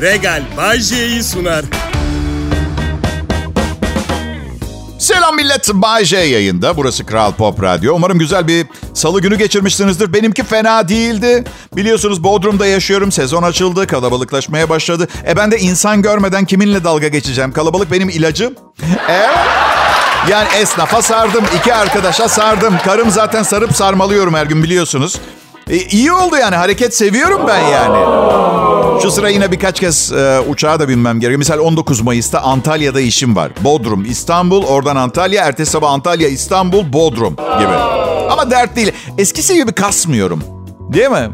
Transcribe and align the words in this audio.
Regal 0.00 0.42
Bajje'yi 0.56 1.22
sunar. 1.22 1.64
Selam 4.98 5.36
millet. 5.36 5.68
Bay 5.74 6.04
J 6.04 6.16
yayında. 6.16 6.76
Burası 6.76 7.06
Kral 7.06 7.32
Pop 7.32 7.62
Radyo. 7.62 7.94
Umarım 7.94 8.18
güzel 8.18 8.48
bir 8.48 8.66
salı 8.94 9.20
günü 9.20 9.36
geçirmişsinizdir. 9.38 10.12
Benimki 10.12 10.44
fena 10.44 10.88
değildi. 10.88 11.44
Biliyorsunuz 11.76 12.24
Bodrum'da 12.24 12.66
yaşıyorum. 12.66 13.12
Sezon 13.12 13.42
açıldı. 13.42 13.86
Kalabalıklaşmaya 13.86 14.68
başladı. 14.68 15.08
E 15.28 15.36
ben 15.36 15.50
de 15.50 15.58
insan 15.58 16.02
görmeden 16.02 16.44
kiminle 16.44 16.84
dalga 16.84 17.08
geçeceğim? 17.08 17.52
Kalabalık 17.52 17.92
benim 17.92 18.08
ilacım. 18.08 18.54
Evet. 19.08 19.28
Yani 20.30 20.48
esnafa 20.60 21.02
sardım. 21.02 21.44
iki 21.58 21.74
arkadaşa 21.74 22.28
sardım. 22.28 22.74
Karım 22.84 23.10
zaten 23.10 23.42
sarıp 23.42 23.76
sarmalıyorum 23.76 24.34
her 24.34 24.46
gün 24.46 24.62
biliyorsunuz. 24.62 25.18
E, 25.70 25.76
iyi 25.76 26.12
oldu 26.12 26.36
yani. 26.36 26.56
Hareket 26.56 26.96
seviyorum 26.96 27.42
ben 27.48 27.60
yani. 27.60 27.98
Şu 29.02 29.10
sıra 29.10 29.28
yine 29.28 29.52
birkaç 29.52 29.80
kez 29.80 30.12
e, 30.12 30.40
uçağa 30.48 30.80
da 30.80 30.88
binmem 30.88 31.20
gerekiyor. 31.20 31.38
Misal 31.38 31.58
19 31.58 32.00
Mayıs'ta 32.00 32.40
Antalya'da 32.40 33.00
işim 33.00 33.36
var. 33.36 33.50
Bodrum, 33.60 34.04
İstanbul, 34.04 34.64
oradan 34.64 34.96
Antalya. 34.96 35.44
Ertesi 35.44 35.70
sabah 35.70 35.90
Antalya, 35.92 36.28
İstanbul, 36.28 36.92
Bodrum 36.92 37.32
gibi. 37.32 37.72
Ama 38.30 38.50
dert 38.50 38.76
değil. 38.76 38.92
Eskisi 39.18 39.54
gibi 39.54 39.72
kasmıyorum. 39.72 40.42
Değil 40.92 41.10
mi? 41.10 41.30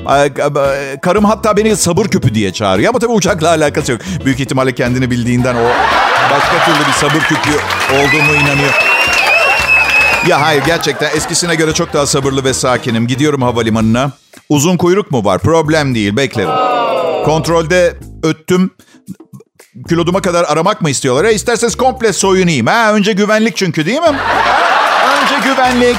Karım 1.02 1.24
hatta 1.24 1.57
beni 1.57 1.77
sabır 1.77 2.05
küpü 2.05 2.35
diye 2.35 2.52
çağırıyor. 2.52 2.88
Ama 2.91 2.98
tabii 2.98 3.12
uçakla 3.12 3.48
alakası 3.48 3.93
yok. 3.93 4.01
Büyük 4.24 4.41
ihtimalle 4.41 4.74
kendini 4.74 5.10
bildiğinden 5.10 5.55
o 5.55 5.65
başka 6.30 6.65
türlü 6.65 6.87
bir 6.88 6.93
sabır 6.93 7.21
küpü 7.21 7.51
olduğumu 7.93 8.35
inanıyor. 8.35 8.73
Ya 10.29 10.41
hayır 10.41 10.62
gerçekten 10.66 11.10
eskisine 11.16 11.55
göre 11.55 11.73
çok 11.73 11.93
daha 11.93 12.07
sabırlı 12.07 12.45
ve 12.45 12.55
sakinim. 12.55 13.07
Gidiyorum 13.07 13.43
havalimanına. 13.43 14.10
Uzun 14.49 14.77
kuyruk 14.77 15.10
mu 15.10 15.24
var? 15.24 15.38
Problem 15.38 15.95
değil 15.95 16.16
beklerim. 16.16 16.84
Kontrolde 17.24 17.95
öttüm. 18.23 18.70
Kiloduma 19.88 20.23
kadar 20.23 20.45
aramak 20.45 20.80
mı 20.82 20.91
istiyorlar? 20.91 21.24
E 21.24 21.32
isterseniz 21.34 21.77
komple 21.77 22.12
soyunayım. 22.12 22.66
Ha, 22.66 22.93
önce 22.93 23.12
güvenlik 23.12 23.57
çünkü 23.57 23.87
değil 23.87 24.01
mi? 24.01 24.18
Önce 25.23 25.49
güvenlik. 25.49 25.96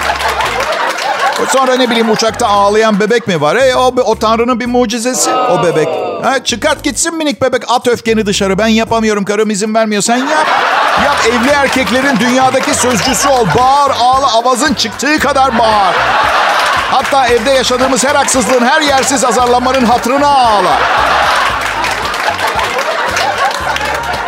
Sonra 1.49 1.75
ne 1.75 1.89
bileyim 1.89 2.11
uçakta 2.11 2.47
ağlayan 2.47 2.99
bebek 2.99 3.27
mi 3.27 3.41
var? 3.41 3.55
E 3.55 3.75
o, 3.75 3.93
o 4.05 4.19
Tanrı'nın 4.19 4.59
bir 4.59 4.65
mucizesi 4.65 5.31
o 5.31 5.63
bebek. 5.63 5.87
Ha, 6.23 6.43
çıkart 6.43 6.83
gitsin 6.83 7.17
minik 7.17 7.41
bebek. 7.41 7.61
At 7.67 7.87
öfkeni 7.87 8.25
dışarı. 8.25 8.57
Ben 8.57 8.67
yapamıyorum. 8.67 9.25
Karım 9.25 9.49
izin 9.49 9.73
vermiyor. 9.73 10.01
Sen 10.01 10.17
yap. 10.17 10.47
Yap 11.05 11.17
evli 11.27 11.49
erkeklerin 11.49 12.19
dünyadaki 12.19 12.73
sözcüsü 12.73 13.27
ol. 13.27 13.45
Bağır, 13.57 13.91
ağla, 13.99 14.33
avazın 14.33 14.73
çıktığı 14.73 15.19
kadar 15.19 15.59
bağır. 15.59 15.95
Hatta 16.91 17.27
evde 17.27 17.49
yaşadığımız 17.49 18.03
her 18.05 18.15
haksızlığın, 18.15 18.65
her 18.65 18.81
yersiz 18.81 19.25
azarlamanın 19.25 19.85
hatırına 19.85 20.27
ağla. 20.27 20.79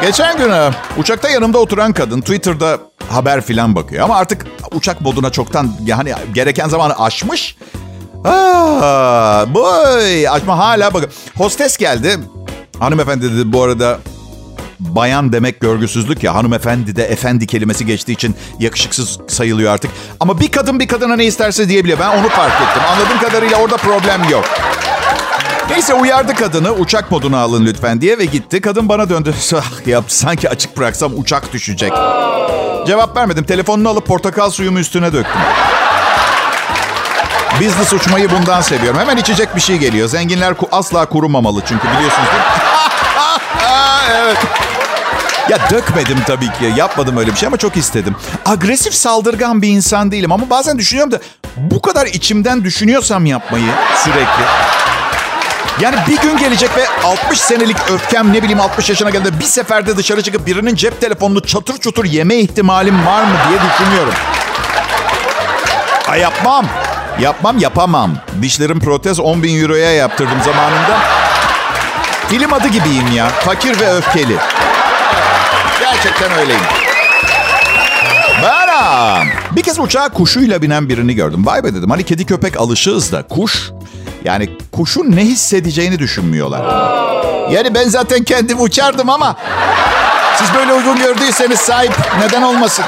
Geçen 0.02 0.38
gün 0.38 0.52
e, 0.52 0.72
uçakta 0.97 1.30
yanımda 1.30 1.58
oturan 1.58 1.94
kadın 1.94 2.22
Twitter'da 2.22 2.78
haber 3.09 3.41
filan 3.41 3.75
bakıyor. 3.75 4.03
Ama 4.03 4.17
artık 4.17 4.45
uçak 4.72 5.02
moduna 5.02 5.30
çoktan 5.31 5.72
yani 5.85 6.13
gereken 6.33 6.67
zamanı 6.69 7.00
aşmış. 7.03 7.58
Aa, 8.25 9.53
boy, 9.53 10.30
açma 10.30 10.58
hala 10.58 10.94
bak. 10.94 11.09
Hostes 11.38 11.78
geldi. 11.78 12.19
Hanımefendi 12.80 13.33
dedi 13.35 13.53
bu 13.53 13.63
arada 13.63 14.00
bayan 14.80 15.33
demek 15.33 15.61
görgüsüzlük 15.61 16.23
ya. 16.23 16.36
Hanımefendi 16.36 16.95
de 16.95 17.03
efendi 17.06 17.47
kelimesi 17.47 17.86
geçtiği 17.86 18.11
için 18.11 18.36
yakışıksız 18.59 19.19
sayılıyor 19.28 19.73
artık. 19.73 19.92
Ama 20.19 20.39
bir 20.39 20.52
kadın 20.52 20.80
bir 20.80 20.88
kadına 20.88 21.16
ne 21.16 21.25
isterse 21.25 21.69
diyebiliyor. 21.69 22.00
Ben 22.00 22.17
onu 22.17 22.30
fark 22.30 22.53
ettim. 22.53 22.84
Anladığım 22.92 23.19
kadarıyla 23.19 23.58
orada 23.58 23.78
problem 23.78 24.30
yok. 24.30 24.45
Neyse 25.69 25.94
uyardı 25.94 26.36
kadını 26.36 26.72
uçak 26.72 27.11
moduna 27.11 27.39
alın 27.39 27.66
lütfen 27.66 28.02
diye 28.02 28.17
ve 28.17 28.25
gitti. 28.25 28.61
Kadın 28.61 28.89
bana 28.89 29.09
döndü. 29.09 29.34
Ah, 29.56 29.88
ya, 29.88 30.03
sanki 30.08 30.50
açık 30.50 30.78
bıraksam 30.78 31.12
uçak 31.17 31.53
düşecek. 31.53 31.91
Cevap 32.88 33.17
vermedim. 33.17 33.44
Telefonunu 33.44 33.89
alıp 33.89 34.08
portakal 34.08 34.50
suyumu 34.50 34.80
üstüne 34.80 35.14
döktüm. 35.14 35.41
Business 37.59 37.94
uçmayı 37.94 38.31
bundan 38.31 38.62
seviyorum. 38.62 39.00
Hemen 39.00 39.18
içecek 39.18 39.56
bir 39.56 39.62
şey 39.62 39.78
geliyor. 39.78 40.07
Zenginler 40.07 40.53
asla 40.72 41.06
kurumamalı 41.06 41.62
çünkü 41.66 41.88
biliyorsunuz 41.88 42.30
evet. 44.12 44.38
Ya 45.50 45.58
dökmedim 45.72 46.18
tabii 46.28 46.46
ki. 46.52 46.74
Yapmadım 46.75 47.18
öyle 47.18 47.31
bir 47.31 47.35
şey 47.35 47.47
ama 47.47 47.58
çok 47.58 47.78
istedim. 47.78 48.16
Agresif 48.46 48.94
saldırgan 48.94 49.62
bir 49.62 49.68
insan 49.69 50.12
değilim 50.12 50.31
ama 50.31 50.50
bazen 50.50 50.78
düşünüyorum 50.78 51.12
da 51.12 51.19
bu 51.58 51.81
kadar 51.81 52.06
içimden 52.06 52.63
düşünüyorsam 52.63 53.25
yapmayı 53.25 53.66
sürekli. 54.03 54.44
Yani 55.81 55.96
bir 56.07 56.18
gün 56.22 56.38
gelecek 56.38 56.78
ve 56.78 56.88
60 57.03 57.40
senelik 57.40 57.78
öfkem 57.91 58.34
ne 58.34 58.41
bileyim 58.44 58.59
60 58.59 58.90
yaşına 58.90 59.09
geldiğinde 59.09 59.40
bir 59.40 59.46
seferde 59.46 59.97
dışarı 59.97 60.22
çıkıp 60.22 60.47
birinin 60.47 60.75
cep 60.75 61.02
telefonunu 61.02 61.41
çatır 61.41 61.78
çutur 61.78 62.06
yeme 62.06 62.36
ihtimalim 62.36 63.06
var 63.06 63.24
mı 63.24 63.36
diye 63.50 63.59
düşünüyorum. 63.72 64.13
Ay 66.07 66.19
yapmam. 66.19 66.66
Yapmam 67.19 67.57
yapamam. 67.57 68.12
Dişlerim 68.41 68.80
protez 68.80 69.19
10 69.19 69.44
bin 69.44 69.62
euroya 69.62 69.91
yaptırdım 69.91 70.38
zamanında. 70.46 70.97
Film 72.30 72.53
adı 72.53 72.68
gibiyim 72.68 73.12
ya. 73.16 73.28
Fakir 73.30 73.80
ve 73.80 73.94
öfkeli. 73.94 74.38
Gerçekten 75.79 76.31
öyleyim. 76.39 76.61
Beram. 78.43 79.27
Bir 79.51 79.63
kez 79.63 79.79
uçağa 79.79 80.09
kuşuyla 80.09 80.61
binen 80.61 80.89
birini 80.89 81.15
gördüm. 81.15 81.45
Vay 81.45 81.63
be 81.63 81.73
dedim. 81.73 81.89
Hani 81.89 82.03
kedi 82.03 82.25
köpek 82.25 82.59
alışığız 82.59 83.11
da 83.11 83.23
kuş. 83.23 83.71
Yani 84.23 84.49
kuşun 84.71 85.15
ne 85.15 85.21
hissedeceğini 85.21 85.99
düşünmüyorlar. 85.99 86.61
Yani 87.51 87.73
ben 87.75 87.89
zaten 87.89 88.23
kendim 88.23 88.61
uçardım 88.61 89.09
ama 89.09 89.35
siz 90.35 90.53
böyle 90.53 90.73
uygun 90.73 90.97
gördüyseniz 90.97 91.59
sahip 91.59 91.94
neden 92.19 92.41
olmasın? 92.41 92.85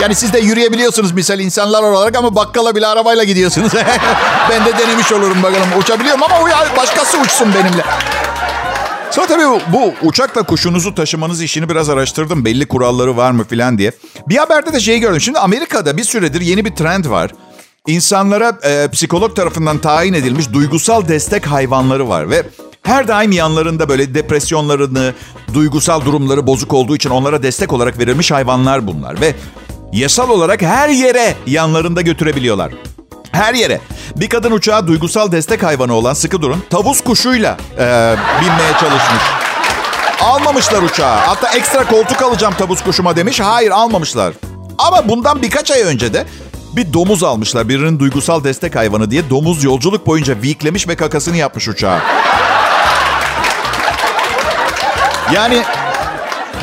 Yani 0.00 0.14
siz 0.14 0.32
de 0.32 0.38
yürüyebiliyorsunuz 0.38 1.12
misal 1.12 1.40
insanlar 1.40 1.82
olarak 1.82 2.16
ama 2.16 2.34
bakkala 2.34 2.76
bile 2.76 2.86
arabayla 2.86 3.24
gidiyorsunuz. 3.24 3.72
ben 4.50 4.64
de 4.64 4.78
denemiş 4.78 5.12
olurum 5.12 5.42
bakalım. 5.42 5.68
Uçabiliyorum 5.78 6.22
ama 6.22 6.36
başkası 6.76 7.18
uçsun 7.18 7.54
benimle. 7.54 7.84
Sonra 9.12 9.26
tabii 9.26 9.60
bu 9.72 9.94
uçakla 10.02 10.42
kuşunuzu 10.42 10.94
taşımanız 10.94 11.42
işini 11.42 11.68
biraz 11.68 11.88
araştırdım. 11.88 12.44
Belli 12.44 12.66
kuralları 12.66 13.16
var 13.16 13.30
mı 13.30 13.44
filan 13.44 13.78
diye. 13.78 13.92
Bir 14.28 14.36
haberde 14.36 14.72
de 14.72 14.80
şey 14.80 14.98
gördüm. 14.98 15.20
Şimdi 15.20 15.38
Amerika'da 15.38 15.96
bir 15.96 16.04
süredir 16.04 16.40
yeni 16.40 16.64
bir 16.64 16.76
trend 16.76 17.04
var. 17.04 17.30
İnsanlara 17.86 18.58
e, 18.62 18.88
psikolog 18.92 19.36
tarafından 19.36 19.78
tayin 19.78 20.12
edilmiş 20.12 20.52
duygusal 20.52 21.08
destek 21.08 21.46
hayvanları 21.46 22.08
var 22.08 22.30
ve 22.30 22.42
her 22.82 23.08
daim 23.08 23.32
yanlarında 23.32 23.88
böyle 23.88 24.14
depresyonlarını, 24.14 25.14
duygusal 25.54 26.04
durumları 26.04 26.46
bozuk 26.46 26.72
olduğu 26.74 26.96
için 26.96 27.10
onlara 27.10 27.42
destek 27.42 27.72
olarak 27.72 27.98
verilmiş 27.98 28.30
hayvanlar 28.30 28.86
bunlar 28.86 29.20
ve 29.20 29.34
yasal 29.92 30.30
olarak 30.30 30.62
her 30.62 30.88
yere 30.88 31.34
yanlarında 31.46 32.02
götürebiliyorlar. 32.02 32.72
Her 33.32 33.54
yere. 33.54 33.80
Bir 34.16 34.28
kadın 34.28 34.50
uçağa 34.50 34.86
duygusal 34.86 35.32
destek 35.32 35.62
hayvanı 35.62 35.94
olan 35.94 36.14
sıkı 36.14 36.42
durun 36.42 36.64
tavus 36.70 37.00
kuşuyla 37.00 37.56
e, 37.78 38.14
binmeye 38.40 38.72
çalışmış. 38.72 39.22
Almamışlar 40.20 40.82
uçağı. 40.82 41.16
Hatta 41.16 41.48
ekstra 41.48 41.86
koltuk 41.86 42.22
alacağım 42.22 42.54
tavus 42.58 42.82
kuşuma 42.82 43.16
demiş. 43.16 43.40
Hayır 43.40 43.70
almamışlar. 43.70 44.34
Ama 44.78 45.08
bundan 45.08 45.42
birkaç 45.42 45.70
ay 45.70 45.82
önce 45.82 46.14
de 46.14 46.26
bir 46.76 46.92
domuz 46.92 47.22
almışlar. 47.24 47.68
Birinin 47.68 47.98
duygusal 47.98 48.44
destek 48.44 48.76
hayvanı 48.76 49.10
diye. 49.10 49.30
Domuz 49.30 49.64
yolculuk 49.64 50.06
boyunca 50.06 50.34
viklemiş 50.42 50.88
ve 50.88 50.96
kakasını 50.96 51.36
yapmış 51.36 51.68
uçağa. 51.68 52.00
Yani 55.32 55.62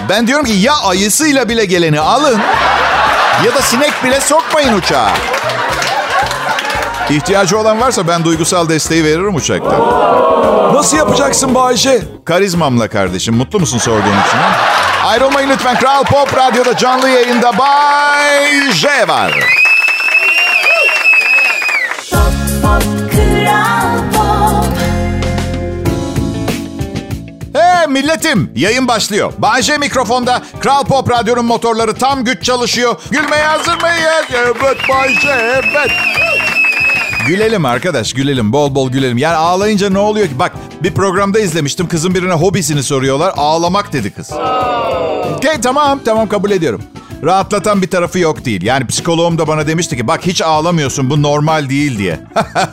ben 0.09 0.27
diyorum 0.27 0.45
ki 0.45 0.51
ya 0.51 0.73
ayısıyla 0.77 1.49
bile 1.49 1.65
geleni 1.65 1.99
alın 1.99 2.39
ya 3.45 3.55
da 3.55 3.61
sinek 3.61 4.03
bile 4.03 4.21
sokmayın 4.21 4.73
uçağa. 4.73 5.11
İhtiyacı 7.09 7.59
olan 7.59 7.79
varsa 7.81 8.07
ben 8.07 8.25
duygusal 8.25 8.69
desteği 8.69 9.03
veririm 9.03 9.35
uçakta. 9.35 9.79
Nasıl 10.73 10.97
yapacaksın 10.97 11.55
Bayce? 11.55 12.01
Karizmamla 12.25 12.87
kardeşim. 12.87 13.35
Mutlu 13.35 13.59
musun 13.59 13.77
sorduğun 13.77 13.99
için? 13.99 14.39
Ayrılmayın 15.05 15.49
lütfen. 15.49 15.79
Kral 15.79 16.03
Pop 16.03 16.37
Radyo'da 16.37 16.77
canlı 16.77 17.09
yayında 17.09 17.57
Bay 17.57 18.71
J 18.71 19.07
var. 19.07 19.33
Hey 27.53 27.87
milletim 27.87 28.51
yayın 28.55 28.87
başlıyor. 28.87 29.33
Bayce 29.37 29.77
mikrofonda 29.77 30.41
Kral 30.59 30.83
Pop 30.83 31.09
Radyo'nun 31.11 31.45
motorları 31.45 31.93
tam 31.95 32.23
güç 32.23 32.43
çalışıyor. 32.43 32.95
Gülmeye 33.11 33.43
hazır 33.43 33.81
mıyız? 33.81 34.25
Evet 34.33 34.77
Bayce 34.89 35.29
evet. 35.31 35.91
Gülelim 37.27 37.65
arkadaş 37.65 38.13
gülelim 38.13 38.53
bol 38.53 38.75
bol 38.75 38.91
gülelim. 38.91 39.17
Yani 39.17 39.35
ağlayınca 39.35 39.89
ne 39.89 39.99
oluyor 39.99 40.27
ki? 40.27 40.39
Bak 40.39 40.51
bir 40.83 40.93
programda 40.93 41.39
izlemiştim 41.39 41.87
kızın 41.87 42.15
birine 42.15 42.33
hobisini 42.33 42.83
soruyorlar. 42.83 43.33
Ağlamak 43.37 43.93
dedi 43.93 44.11
kız. 44.11 44.31
Okey 45.35 45.61
tamam 45.61 45.99
tamam 46.05 46.29
kabul 46.29 46.51
ediyorum. 46.51 46.83
Rahatlatan 47.23 47.81
bir 47.81 47.89
tarafı 47.89 48.19
yok 48.19 48.45
değil. 48.45 48.61
Yani 48.63 48.87
psikoloğum 48.87 49.37
da 49.37 49.47
bana 49.47 49.67
demişti 49.67 49.97
ki 49.97 50.07
bak 50.07 50.25
hiç 50.25 50.41
ağlamıyorsun 50.41 51.09
bu 51.09 51.21
normal 51.21 51.69
değil 51.69 51.97
diye. 51.97 52.19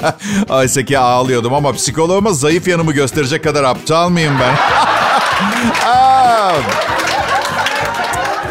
Oysa 0.48 0.84
ki 0.84 0.98
ağlıyordum 0.98 1.54
ama 1.54 1.72
psikoloğuma 1.72 2.32
zayıf 2.32 2.68
yanımı 2.68 2.92
gösterecek 2.92 3.44
kadar 3.44 3.64
aptal 3.64 4.08
mıyım 4.08 4.34
ben? 4.40 4.54
Aa. 5.90 6.52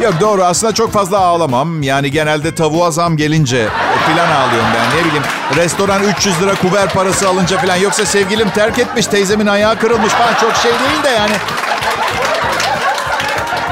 Yok 0.04 0.14
doğru 0.22 0.44
aslında 0.44 0.74
çok 0.74 0.92
fazla 0.92 1.18
ağlamam. 1.20 1.84
Yani 1.84 2.12
genelde 2.12 2.56
tavuğa 2.56 2.92
zam 2.92 3.18
gelince 3.18 3.68
filan 4.06 4.32
ağlıyorum 4.32 4.70
ben. 4.76 5.00
Ne 5.00 5.06
bileyim 5.06 5.24
restoran 5.56 6.04
300 6.04 6.42
lira 6.42 6.56
kuver 6.56 6.90
parası 6.90 7.30
alınca 7.30 7.58
filan. 7.58 7.76
Yoksa 7.76 8.06
sevgilim 8.06 8.50
terk 8.50 8.80
etmiş 8.80 9.08
teyzemin 9.08 9.48
ayağı 9.48 9.80
kırılmış 9.80 10.14
falan 10.14 10.34
çok 10.34 10.56
şey 10.56 10.72
değil 10.72 11.04
de 11.04 11.10
yani. 11.10 11.34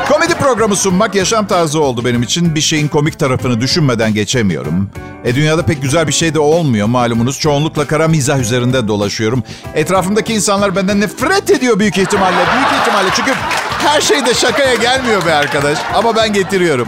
Komedi 0.10 0.34
programı 0.36 0.76
sunmak 0.76 1.16
yaşam 1.16 1.48
tarzı 1.48 1.82
oldu 1.82 2.06
benim 2.06 2.24
için. 2.24 2.56
Bir 2.56 2.62
şeyin 2.62 2.88
komik 2.88 3.20
tarafını 3.20 3.62
düşünmeden 3.62 4.14
geçemiyorum. 4.14 4.90
E 5.26 5.36
dünyada 5.36 5.66
pek 5.66 5.82
güzel 5.82 6.08
bir 6.08 6.14
şey 6.14 6.34
de 6.34 6.40
olmuyor 6.40 6.88
malumunuz. 6.88 7.40
Çoğunlukla 7.40 7.88
kara 7.88 8.08
mizah 8.08 8.40
üzerinde 8.40 8.88
dolaşıyorum. 8.88 9.44
Etrafımdaki 9.76 10.34
insanlar 10.34 10.76
benden 10.76 11.02
nefret 11.02 11.52
ediyor 11.52 11.80
büyük 11.80 11.98
ihtimalle. 11.98 12.36
Büyük 12.36 12.82
ihtimalle 12.82 13.10
çünkü 13.16 13.32
her 13.86 14.02
şey 14.02 14.26
de 14.26 14.34
şakaya 14.34 14.76
gelmiyor 14.76 15.26
be 15.26 15.34
arkadaş. 15.34 15.78
Ama 15.94 16.16
ben 16.16 16.34
getiriyorum. 16.34 16.88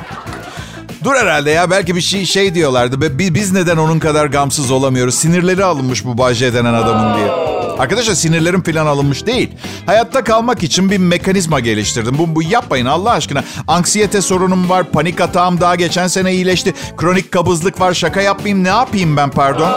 Dur 1.06 1.16
herhalde 1.16 1.52
ya 1.52 1.69
belki 1.69 1.96
bir 1.96 2.02
şey 2.02 2.25
şey 2.25 2.56
diyorlardı. 2.56 3.19
Biz 3.19 3.52
neden 3.52 3.78
onun 3.78 4.00
kadar 4.00 4.25
gamsız 4.25 4.72
olamıyoruz? 4.72 5.16
Sinirleri 5.16 5.63
alınmış 5.63 6.06
bu 6.06 6.18
Bayce 6.18 6.54
denen 6.54 6.74
adamın 6.74 7.18
diye. 7.18 7.31
Arkadaşlar 7.80 8.13
sinirlerim 8.13 8.63
falan 8.63 8.86
alınmış 8.86 9.25
değil. 9.25 9.52
Hayatta 9.86 10.24
kalmak 10.24 10.63
için 10.63 10.92
bir 10.92 10.98
mekanizma 10.98 11.60
geliştirdim. 11.60 12.18
Bu, 12.18 12.36
bu 12.36 12.44
yapmayın 12.44 12.86
Allah 12.86 13.12
aşkına. 13.12 13.44
Anksiyete 13.68 14.22
sorunum 14.22 14.69
var, 14.69 14.92
panik 14.92 15.22
atağım 15.22 15.62
daha 15.62 15.75
geçen 15.75 16.07
sene 16.07 16.34
iyileşti. 16.34 16.74
Kronik 16.98 17.31
kabızlık 17.31 17.80
var, 17.80 17.94
şaka 17.94 18.22
yapmayayım 18.22 18.63
ne 18.63 18.69
yapayım 18.69 19.18
ben 19.18 19.30
pardon? 19.30 19.72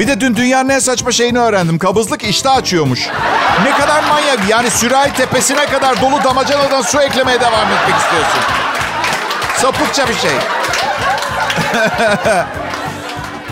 Bir 0.00 0.08
de 0.08 0.20
dün 0.20 0.36
dünyanın 0.36 0.68
en 0.68 0.78
saçma 0.78 1.12
şeyini 1.12 1.38
öğrendim. 1.38 1.78
Kabızlık 1.78 2.24
iştah 2.24 2.56
açıyormuş. 2.56 3.08
Ne 3.64 3.70
kadar 3.70 4.04
manyak. 4.08 4.38
Yani 4.48 4.70
sürahi 4.70 5.12
tepesine 5.12 5.66
kadar 5.66 6.00
dolu 6.00 6.24
damacanadan 6.24 6.82
su 6.82 7.00
eklemeye 7.00 7.40
devam 7.40 7.68
etmek 7.72 7.96
istiyorsun. 8.00 8.40
Sapıkça 9.56 10.08
bir 10.08 10.14
şey. 10.14 10.30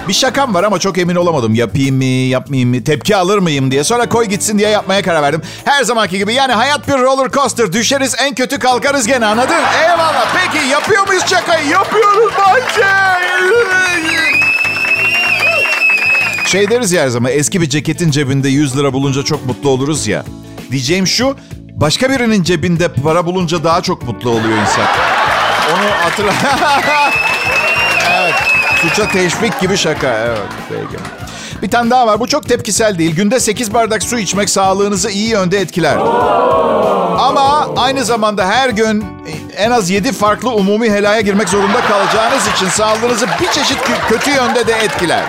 bir 0.08 0.12
şakam 0.12 0.55
var 0.55 0.64
ama 0.64 0.79
çok 0.79 0.99
emin 0.99 1.17
olamadım. 1.17 1.55
Yapayım 1.55 1.97
mı, 1.97 2.05
yapmayayım 2.05 2.70
mı, 2.70 2.85
tepki 2.85 3.17
alır 3.17 3.38
mıyım 3.38 3.70
diye. 3.70 3.85
Sonra 3.85 4.08
koy 4.08 4.25
gitsin 4.25 4.58
diye 4.58 4.69
yapmaya 4.69 5.02
karar 5.02 5.23
verdim. 5.23 5.43
Her 5.64 5.85
zamanki 5.85 6.19
gibi 6.19 6.35
yani 6.35 6.52
hayat 6.52 6.88
bir 6.88 6.93
roller 6.93 7.31
coaster. 7.31 7.73
Düşeriz 7.73 8.14
en 8.19 8.35
kötü 8.35 8.58
kalkarız 8.58 9.06
gene 9.06 9.26
anladın? 9.26 9.55
Eyvallah. 9.82 10.26
Peki 10.35 10.67
yapıyor 10.67 11.06
muyuz 11.06 11.25
şakayı? 11.26 11.69
Yapıyoruz 11.69 12.32
bence. 12.38 12.87
Şey 16.46 16.70
deriz 16.70 16.93
ya 16.93 17.03
her 17.03 17.08
zaman 17.08 17.32
eski 17.32 17.61
bir 17.61 17.69
ceketin 17.69 18.11
cebinde 18.11 18.49
100 18.49 18.76
lira 18.79 18.93
bulunca 18.93 19.23
çok 19.23 19.46
mutlu 19.46 19.69
oluruz 19.70 20.06
ya. 20.06 20.25
Diyeceğim 20.70 21.06
şu 21.06 21.37
başka 21.75 22.11
birinin 22.11 22.43
cebinde 22.43 22.93
para 22.93 23.26
bulunca 23.26 23.64
daha 23.64 23.82
çok 23.82 24.03
mutlu 24.03 24.31
oluyor 24.31 24.58
insan. 24.58 24.85
Onu 25.75 26.05
hatırla. 26.05 26.32
evet. 28.11 28.34
Suça 28.82 29.08
teşvik 29.08 29.61
gibi 29.61 29.76
şaka. 29.76 30.08
Evet. 30.08 30.38
Peki. 30.69 31.02
Bir 31.62 31.70
tane 31.70 31.90
daha 31.90 32.06
var. 32.06 32.20
Bu 32.20 32.26
çok 32.26 32.49
tepkisel 32.49 32.99
değil. 32.99 33.14
Günde 33.17 33.40
8 33.40 33.75
bardak 33.75 34.02
su 34.02 34.19
içmek 34.19 34.50
sağlığınızı 34.50 35.11
iyi 35.11 35.28
yönde 35.28 35.61
etkiler. 35.61 35.96
Ama 37.19 37.69
aynı 37.76 38.05
zamanda 38.05 38.49
her 38.49 38.69
gün 38.69 39.05
en 39.56 39.70
az 39.70 39.90
7 39.90 40.12
farklı 40.12 40.50
umumi 40.50 40.90
helaya 40.90 41.20
girmek 41.20 41.49
zorunda 41.49 41.81
kalacağınız 41.81 42.49
için 42.56 42.69
sağlığınızı 42.69 43.26
bir 43.40 43.50
çeşit 43.50 43.78
kötü 44.08 44.31
yönde 44.31 44.67
de 44.67 44.72
etkiler. 44.72 45.22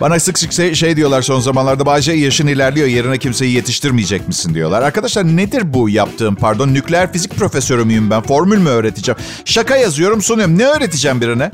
Bana 0.00 0.20
sık 0.20 0.38
sık 0.38 0.52
şey, 0.52 0.74
şey 0.74 0.96
diyorlar 0.96 1.22
son 1.22 1.40
zamanlarda. 1.40 1.86
Bayce 1.86 2.12
yaşın 2.12 2.46
ilerliyor 2.46 2.86
yerine 2.86 3.18
kimseyi 3.18 3.52
yetiştirmeyecek 3.54 4.28
misin 4.28 4.54
diyorlar. 4.54 4.82
Arkadaşlar 4.82 5.24
nedir 5.24 5.74
bu 5.74 5.88
yaptığım 5.88 6.34
pardon? 6.34 6.74
Nükleer 6.74 7.12
fizik 7.12 7.36
profesörü 7.36 7.84
müyüm 7.84 8.10
ben? 8.10 8.22
Formül 8.22 8.58
mü 8.58 8.68
öğreteceğim? 8.68 9.18
Şaka 9.44 9.76
yazıyorum 9.76 10.22
sunuyorum. 10.22 10.58
Ne 10.58 10.66
öğreteceğim 10.66 11.20
birine? 11.20 11.50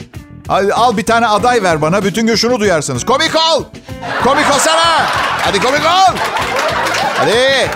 Al, 0.49 0.71
al 0.75 0.97
bir 0.97 1.07
tane 1.07 1.27
aday 1.27 1.63
ver 1.63 1.83
bana. 1.83 2.05
Bütün 2.05 2.27
gün 2.27 2.35
şunu 2.35 2.61
duyarsınız. 2.61 3.05
Komik 3.05 3.35
ol. 3.37 3.65
Komik 4.25 4.55
olsana. 4.55 5.07
Hadi 5.45 5.61
komik 5.61 5.81
ol. 5.81 6.17
Hadi. 7.17 7.71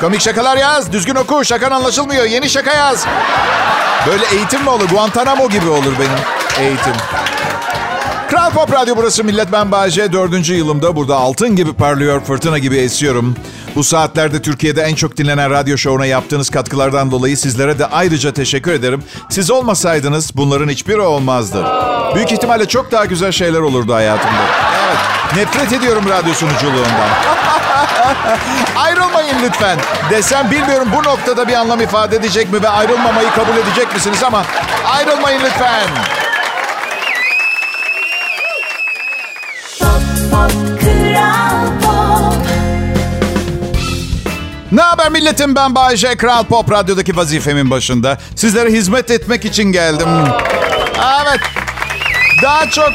Komik 0.00 0.20
şakalar 0.20 0.56
yaz. 0.56 0.92
Düzgün 0.92 1.14
oku. 1.14 1.44
Şakan 1.44 1.70
anlaşılmıyor. 1.70 2.24
Yeni 2.24 2.50
şaka 2.50 2.72
yaz. 2.74 3.06
Böyle 4.06 4.24
eğitim 4.32 4.62
mi 4.62 4.70
olur? 4.70 4.88
Guantanamo 4.88 5.48
gibi 5.48 5.68
olur 5.68 5.92
benim 5.98 6.66
eğitim. 6.66 6.94
Kral 8.30 8.50
Pop 8.50 8.72
Radyo 8.72 8.96
burası 8.96 9.24
Millet 9.24 9.52
Ben 9.52 9.72
Bayece. 9.72 10.12
Dördüncü 10.12 10.54
yılımda 10.54 10.96
burada 10.96 11.16
altın 11.16 11.56
gibi 11.56 11.72
parlıyor, 11.72 12.20
fırtına 12.20 12.58
gibi 12.58 12.76
esiyorum. 12.76 13.36
Bu 13.76 13.84
saatlerde 13.84 14.42
Türkiye'de 14.42 14.82
en 14.82 14.94
çok 14.94 15.16
dinlenen 15.16 15.50
radyo 15.50 15.76
şovuna 15.76 16.06
yaptığınız 16.06 16.50
katkılardan 16.50 17.10
dolayı 17.10 17.36
sizlere 17.36 17.78
de 17.78 17.86
ayrıca 17.86 18.32
teşekkür 18.32 18.72
ederim. 18.72 19.02
Siz 19.30 19.50
olmasaydınız 19.50 20.36
bunların 20.36 20.68
hiçbiri 20.68 21.00
olmazdı. 21.00 21.66
Büyük 22.14 22.32
ihtimalle 22.32 22.68
çok 22.68 22.92
daha 22.92 23.04
güzel 23.04 23.32
şeyler 23.32 23.60
olurdu 23.60 23.94
hayatımda. 23.94 24.42
Evet, 24.86 24.98
nefret 25.36 25.72
ediyorum 25.72 26.04
radyo 26.08 26.34
sunuculuğundan. 26.34 27.08
Ayrılmayın 28.76 29.36
lütfen. 29.42 29.78
Desem 30.10 30.50
bilmiyorum 30.50 30.88
bu 30.96 31.08
noktada 31.08 31.48
bir 31.48 31.54
anlam 31.54 31.80
ifade 31.80 32.16
edecek 32.16 32.52
mi 32.52 32.62
ve 32.62 32.68
ayrılmamayı 32.68 33.30
kabul 33.30 33.56
edecek 33.56 33.94
misiniz 33.94 34.22
ama 34.22 34.44
ayrılmayın 34.84 35.40
lütfen. 35.44 36.09
Ne 44.72 44.80
haber 44.82 45.10
milletim 45.10 45.54
ben 45.54 45.74
Bayece 45.74 46.16
Kral 46.16 46.44
Pop 46.44 46.72
Radyo'daki 46.72 47.16
vazifemin 47.16 47.70
başında. 47.70 48.18
Sizlere 48.36 48.72
hizmet 48.72 49.10
etmek 49.10 49.44
için 49.44 49.64
geldim. 49.64 50.08
Evet. 51.22 51.40
Daha 52.42 52.70
çok... 52.70 52.92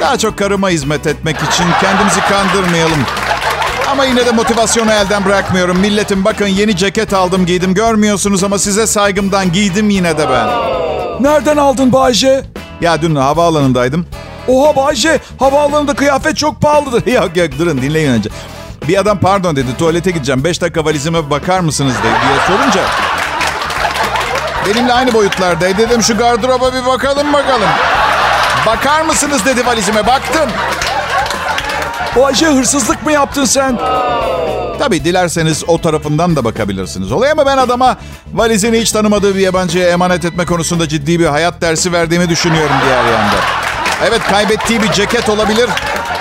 Daha 0.00 0.18
çok 0.18 0.38
karıma 0.38 0.70
hizmet 0.70 1.06
etmek 1.06 1.36
için 1.36 1.64
kendimizi 1.80 2.20
kandırmayalım. 2.20 2.98
Ama 3.90 4.04
yine 4.04 4.26
de 4.26 4.30
motivasyonu 4.30 4.92
elden 4.92 5.24
bırakmıyorum. 5.24 5.78
Milletim 5.78 6.24
bakın 6.24 6.46
yeni 6.46 6.76
ceket 6.76 7.12
aldım 7.12 7.46
giydim. 7.46 7.74
Görmüyorsunuz 7.74 8.44
ama 8.44 8.58
size 8.58 8.86
saygımdan 8.86 9.52
giydim 9.52 9.90
yine 9.90 10.18
de 10.18 10.28
ben. 10.30 10.48
Nereden 11.20 11.56
aldın 11.56 11.92
Bayce? 11.92 12.42
Ya 12.80 13.02
dün 13.02 13.14
havaalanındaydım. 13.16 14.06
Oha 14.48 14.76
Bayce 14.76 15.20
havaalanında 15.38 15.94
kıyafet 15.94 16.36
çok 16.36 16.60
pahalıdır. 16.60 17.06
yok 17.12 17.36
yok 17.36 17.58
durun 17.58 17.82
dinleyin 17.82 18.10
önce. 18.10 18.30
Bir 18.88 19.00
adam 19.00 19.18
pardon 19.18 19.56
dedi 19.56 19.76
tuvalete 19.78 20.10
gideceğim. 20.10 20.44
Beş 20.44 20.60
dakika 20.60 20.84
valizime 20.84 21.30
bakar 21.30 21.60
mısınız 21.60 21.94
diye 22.02 22.12
sorunca. 22.46 22.80
Benimle 24.66 24.92
aynı 24.92 25.14
boyutlardaydı. 25.14 25.78
Dedim 25.78 26.02
şu 26.02 26.16
gardıroba 26.16 26.74
bir 26.74 26.86
bakalım 26.86 27.32
bakalım. 27.32 27.68
Bakar 28.66 29.02
mısınız 29.02 29.44
dedi 29.44 29.66
valizime. 29.66 30.06
Baktım. 30.06 30.50
O 32.16 32.26
Ayşe 32.26 32.46
hırsızlık 32.46 33.06
mı 33.06 33.12
yaptın 33.12 33.44
sen? 33.44 33.78
Tabii 34.78 35.04
dilerseniz 35.04 35.64
o 35.68 35.80
tarafından 35.80 36.36
da 36.36 36.44
bakabilirsiniz. 36.44 37.12
Olay 37.12 37.30
ama 37.30 37.46
ben 37.46 37.56
adama 37.56 37.96
valizini 38.34 38.80
hiç 38.80 38.92
tanımadığı 38.92 39.34
bir 39.34 39.40
yabancıya 39.40 39.88
emanet 39.88 40.24
etme 40.24 40.44
konusunda 40.44 40.88
ciddi 40.88 41.20
bir 41.20 41.26
hayat 41.26 41.60
dersi 41.60 41.92
verdiğimi 41.92 42.28
düşünüyorum 42.28 42.76
diğer 42.84 43.04
yanda. 43.04 43.36
Evet 44.04 44.20
kaybettiği 44.30 44.82
bir 44.82 44.92
ceket 44.92 45.28
olabilir 45.28 45.70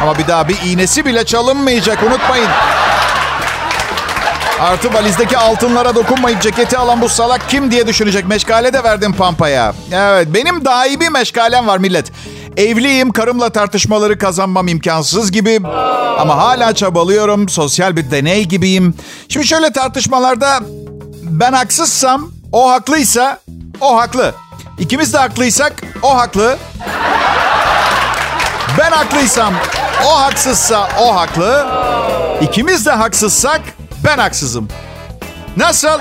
ama 0.03 0.17
bir 0.17 0.27
daha 0.27 0.47
bir 0.47 0.57
iğnesi 0.65 1.05
bile 1.05 1.25
çalınmayacak 1.25 2.03
unutmayın. 2.03 2.49
Artı 4.61 4.93
valizdeki 4.93 5.37
altınlara 5.37 5.95
dokunmayıp 5.95 6.41
ceketi 6.41 6.77
alan 6.77 7.01
bu 7.01 7.09
salak 7.09 7.49
kim 7.49 7.71
diye 7.71 7.87
düşünecek. 7.87 8.27
Meşgale 8.27 8.73
de 8.73 8.83
verdim 8.83 9.13
Pampa'ya. 9.13 9.73
Evet 9.91 10.27
benim 10.33 10.65
daimi 10.65 11.09
meşgalem 11.09 11.67
var 11.67 11.77
millet. 11.77 12.11
Evliyim, 12.57 13.11
karımla 13.11 13.49
tartışmaları 13.49 14.17
kazanmam 14.17 14.67
imkansız 14.67 15.31
gibi. 15.31 15.59
Ama 16.19 16.37
hala 16.37 16.75
çabalıyorum, 16.75 17.49
sosyal 17.49 17.95
bir 17.95 18.11
deney 18.11 18.45
gibiyim. 18.45 18.95
Şimdi 19.29 19.47
şöyle 19.47 19.71
tartışmalarda 19.71 20.59
ben 21.23 21.53
haksızsam, 21.53 22.31
o 22.51 22.69
haklıysa, 22.71 23.39
o 23.81 23.97
haklı. 23.97 24.33
İkimiz 24.79 25.13
de 25.13 25.17
haklıysak, 25.17 25.73
o 26.01 26.17
haklı. 26.17 26.57
Ben 28.77 28.91
haklıysam, 28.91 29.53
o 30.05 30.19
haksızsa, 30.21 30.89
o 31.01 31.15
haklı. 31.15 31.67
İkimiz 32.41 32.85
de 32.85 32.91
haksızsak, 32.91 33.61
ben 34.05 34.17
haksızım. 34.17 34.67
Nasıl? 35.57 35.99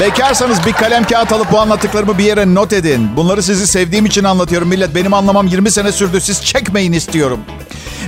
Bekarsanız 0.00 0.66
bir 0.66 0.72
kalem 0.72 1.04
kağıt 1.04 1.32
alıp 1.32 1.52
bu 1.52 1.60
anlattıklarımı 1.60 2.18
bir 2.18 2.24
yere 2.24 2.54
not 2.54 2.72
edin. 2.72 3.16
Bunları 3.16 3.42
sizi 3.42 3.66
sevdiğim 3.66 4.06
için 4.06 4.24
anlatıyorum 4.24 4.68
millet. 4.68 4.94
Benim 4.94 5.14
anlamam 5.14 5.46
20 5.46 5.70
sene 5.70 5.92
sürdü. 5.92 6.20
Siz 6.20 6.44
çekmeyin 6.44 6.92
istiyorum. 6.92 7.40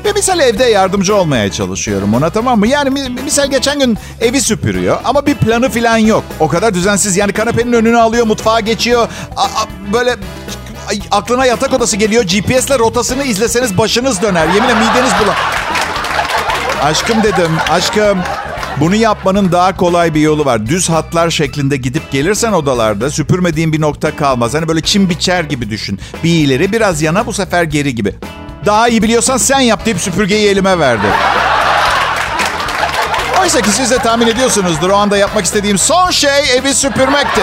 Ve 0.04 0.12
misal 0.12 0.40
evde 0.40 0.64
yardımcı 0.64 1.14
olmaya 1.16 1.52
çalışıyorum 1.52 2.14
ona 2.14 2.30
tamam 2.30 2.58
mı? 2.58 2.66
Yani 2.68 3.08
misal 3.24 3.50
geçen 3.50 3.78
gün 3.80 3.98
evi 4.20 4.40
süpürüyor 4.40 4.98
ama 5.04 5.26
bir 5.26 5.34
planı 5.34 5.70
falan 5.70 5.96
yok. 5.96 6.24
O 6.40 6.48
kadar 6.48 6.74
düzensiz 6.74 7.16
yani 7.16 7.32
kanepenin 7.32 7.72
önünü 7.72 7.98
alıyor, 7.98 8.26
mutfağa 8.26 8.60
geçiyor. 8.60 9.08
A- 9.36 9.42
a- 9.42 9.92
böyle 9.92 10.16
aklına 11.10 11.46
yatak 11.46 11.72
odası 11.72 11.96
geliyor. 11.96 12.24
GPS'le 12.24 12.78
rotasını 12.78 13.24
izleseniz 13.24 13.78
başınız 13.78 14.22
döner. 14.22 14.48
Yeminle 14.48 14.74
mideniz 14.74 15.12
bulan. 15.22 15.34
Aşkım 16.82 17.22
dedim. 17.22 17.50
Aşkım. 17.70 18.18
Bunu 18.80 18.94
yapmanın 18.94 19.52
daha 19.52 19.76
kolay 19.76 20.14
bir 20.14 20.20
yolu 20.20 20.44
var. 20.44 20.66
Düz 20.66 20.88
hatlar 20.88 21.30
şeklinde 21.30 21.76
gidip 21.76 22.10
gelirsen 22.12 22.52
odalarda 22.52 23.10
süpürmediğin 23.10 23.72
bir 23.72 23.80
nokta 23.80 24.16
kalmaz. 24.16 24.54
Hani 24.54 24.68
böyle 24.68 24.80
çim 24.80 25.10
biçer 25.10 25.44
gibi 25.44 25.70
düşün. 25.70 26.00
Bir 26.24 26.30
ileri 26.30 26.72
biraz 26.72 27.02
yana 27.02 27.26
bu 27.26 27.32
sefer 27.32 27.62
geri 27.62 27.94
gibi. 27.94 28.14
Daha 28.66 28.88
iyi 28.88 29.02
biliyorsan 29.02 29.36
sen 29.36 29.60
yap 29.60 29.86
deyip 29.86 30.00
süpürgeyi 30.00 30.48
elime 30.48 30.78
verdi. 30.78 31.06
Oysa 33.40 33.60
ki 33.60 33.70
siz 33.70 33.90
de 33.90 33.98
tahmin 33.98 34.26
ediyorsunuzdur. 34.26 34.90
O 34.90 34.96
anda 34.96 35.16
yapmak 35.16 35.44
istediğim 35.44 35.78
son 35.78 36.10
şey 36.10 36.56
evi 36.56 36.74
süpürmekti. 36.74 37.40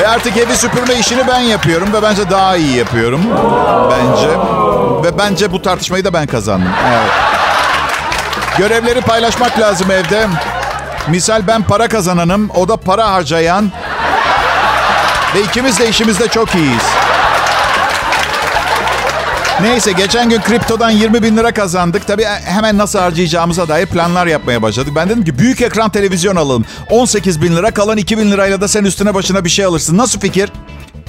Ve 0.00 0.08
artık 0.08 0.36
evi 0.36 0.56
süpürme 0.56 0.94
işini 0.94 1.28
ben 1.28 1.40
yapıyorum 1.40 1.92
ve 1.92 2.02
bence 2.02 2.30
daha 2.30 2.56
iyi 2.56 2.76
yapıyorum. 2.76 3.22
Bence. 3.90 4.28
Ve 5.04 5.18
bence 5.18 5.52
bu 5.52 5.62
tartışmayı 5.62 6.04
da 6.04 6.12
ben 6.12 6.26
kazandım. 6.26 6.72
Evet. 6.88 7.10
Görevleri 8.58 9.00
paylaşmak 9.00 9.58
lazım 9.58 9.90
evde. 9.90 10.28
Misal 11.08 11.46
ben 11.46 11.62
para 11.62 11.88
kazananım, 11.88 12.50
o 12.56 12.68
da 12.68 12.76
para 12.76 13.12
harcayan. 13.12 13.70
Ve 15.34 15.40
ikimiz 15.40 15.78
de 15.78 15.88
işimizde 15.88 16.28
çok 16.28 16.54
iyiyiz. 16.54 16.84
Neyse 19.62 19.92
geçen 19.92 20.30
gün 20.30 20.40
kriptodan 20.40 20.90
20 20.90 21.22
bin 21.22 21.36
lira 21.36 21.54
kazandık. 21.54 22.06
Tabii 22.06 22.24
hemen 22.24 22.78
nasıl 22.78 22.98
harcayacağımıza 22.98 23.68
dair 23.68 23.86
planlar 23.86 24.26
yapmaya 24.26 24.62
başladık. 24.62 24.92
Ben 24.96 25.08
dedim 25.08 25.24
ki 25.24 25.38
büyük 25.38 25.62
ekran 25.62 25.90
televizyon 25.90 26.36
alalım. 26.36 26.64
18 26.90 27.42
bin 27.42 27.56
lira 27.56 27.70
kalan 27.70 27.96
2 27.96 28.18
bin 28.18 28.30
lirayla 28.32 28.60
da 28.60 28.68
sen 28.68 28.84
üstüne 28.84 29.14
başına 29.14 29.44
bir 29.44 29.50
şey 29.50 29.64
alırsın. 29.64 29.96
Nasıl 29.98 30.20
fikir? 30.20 30.50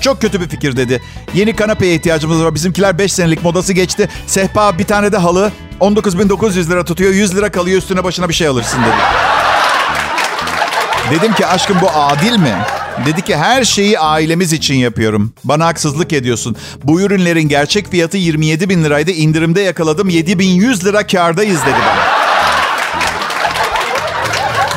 Çok 0.02 0.22
kötü 0.22 0.42
bir 0.42 0.48
fikir 0.50 0.78
dedi. 0.78 1.02
Yeni 1.34 1.56
kanepeye 1.56 1.96
ihtiyacımız 1.96 2.44
var. 2.44 2.56
Bizimkiler 2.56 2.98
5 2.98 3.14
senelik 3.14 3.44
modası 3.44 3.74
geçti. 3.74 4.10
Sehpa 4.28 4.78
bir 4.78 4.84
tane 4.86 5.12
de 5.12 5.18
halı. 5.18 5.52
19.900 5.82 6.70
lira 6.70 6.86
tutuyor. 6.86 7.14
100 7.14 7.36
lira 7.36 7.52
kalıyor 7.52 7.78
üstüne 7.78 8.04
başına 8.04 8.30
bir 8.30 8.34
şey 8.34 8.48
alırsın 8.48 8.80
dedi. 8.84 8.96
Dedim 11.12 11.34
ki 11.34 11.48
aşkım 11.48 11.78
bu 11.82 11.90
adil 11.90 12.38
mi? 12.38 12.56
Dedi 13.06 13.22
ki 13.22 13.38
her 13.38 13.64
şeyi 13.64 14.00
ailemiz 14.00 14.54
için 14.54 14.76
yapıyorum. 14.76 15.34
Bana 15.44 15.66
haksızlık 15.66 16.14
ediyorsun. 16.14 16.56
Bu 16.84 17.02
ürünlerin 17.02 17.50
gerçek 17.50 17.92
fiyatı 17.92 18.18
27 18.18 18.70
bin 18.70 18.84
liraydı. 18.84 19.12
İndirimde 19.12 19.62
yakaladım 19.62 20.10
7100 20.10 20.86
lira 20.86 21.08
kardayız 21.08 21.62
dedi 21.62 21.76
bana. 21.76 22.22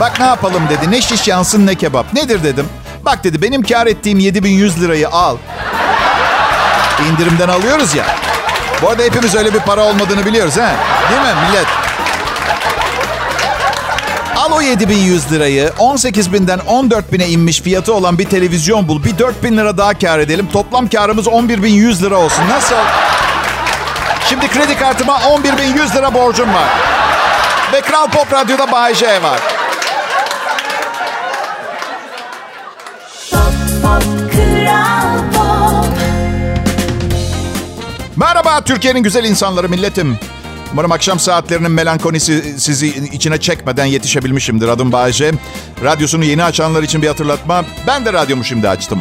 Bak 0.00 0.20
ne 0.20 0.26
yapalım 0.26 0.62
dedi. 0.70 0.90
Ne 0.90 1.02
şiş 1.02 1.28
yansın 1.28 1.66
ne 1.66 1.74
kebap. 1.74 2.14
Nedir 2.14 2.44
dedim. 2.44 2.66
Bak 3.04 3.24
dedi 3.24 3.42
benim 3.42 3.62
kar 3.62 3.86
ettiğim 3.86 4.18
7100 4.18 4.82
lirayı 4.82 5.08
al. 5.08 5.36
İndirimden 7.12 7.48
alıyoruz 7.48 7.94
ya. 7.94 8.04
Bu 8.82 8.88
arada 8.88 9.02
hepimiz 9.02 9.34
öyle 9.34 9.54
bir 9.54 9.60
para 9.60 9.84
olmadığını 9.84 10.26
biliyoruz 10.26 10.56
ha. 10.56 10.72
Değil 11.10 11.20
mi 11.20 11.40
millet? 11.48 11.66
Al 14.44 14.52
o 14.52 14.60
7100 14.60 15.32
lirayı 15.32 15.72
18 15.78 16.32
binden 16.32 16.58
14 16.58 17.12
bine 17.12 17.28
inmiş 17.28 17.60
fiyatı 17.60 17.94
olan 17.94 18.18
bir 18.18 18.24
televizyon 18.24 18.88
bul. 18.88 19.04
Bir 19.04 19.18
4 19.18 19.42
bin 19.42 19.56
lira 19.56 19.78
daha 19.78 19.98
kar 19.98 20.18
edelim. 20.18 20.48
Toplam 20.52 20.88
karımız 20.88 21.26
11.100 21.26 22.02
lira 22.02 22.16
olsun. 22.16 22.42
Nasıl? 22.48 22.76
Şimdi 24.28 24.48
kredi 24.48 24.78
kartıma 24.78 25.16
11.100 25.16 25.96
lira 25.96 26.14
borcum 26.14 26.54
var. 26.54 26.68
Ve 27.72 27.80
Kral 27.80 28.06
Pop 28.10 28.32
Radyo'da 28.32 28.72
Bay 28.72 28.94
J 28.94 29.22
var. 29.22 29.40
Merhaba 38.16 38.60
Türkiye'nin 38.60 39.02
güzel 39.02 39.24
insanları 39.24 39.68
milletim. 39.68 40.18
Umarım 40.72 40.92
akşam 40.92 41.18
saatlerinin 41.20 41.70
melankolisi 41.70 42.60
sizi 42.60 42.86
içine 42.86 43.40
çekmeden 43.40 43.84
yetişebilmişimdir. 43.84 44.68
Adım 44.68 44.92
Bayece. 44.92 45.32
Radyosunu 45.84 46.24
yeni 46.24 46.44
açanlar 46.44 46.82
için 46.82 47.02
bir 47.02 47.08
hatırlatma. 47.08 47.64
Ben 47.86 48.04
de 48.04 48.12
radyomu 48.12 48.44
şimdi 48.44 48.68
açtım. 48.68 49.00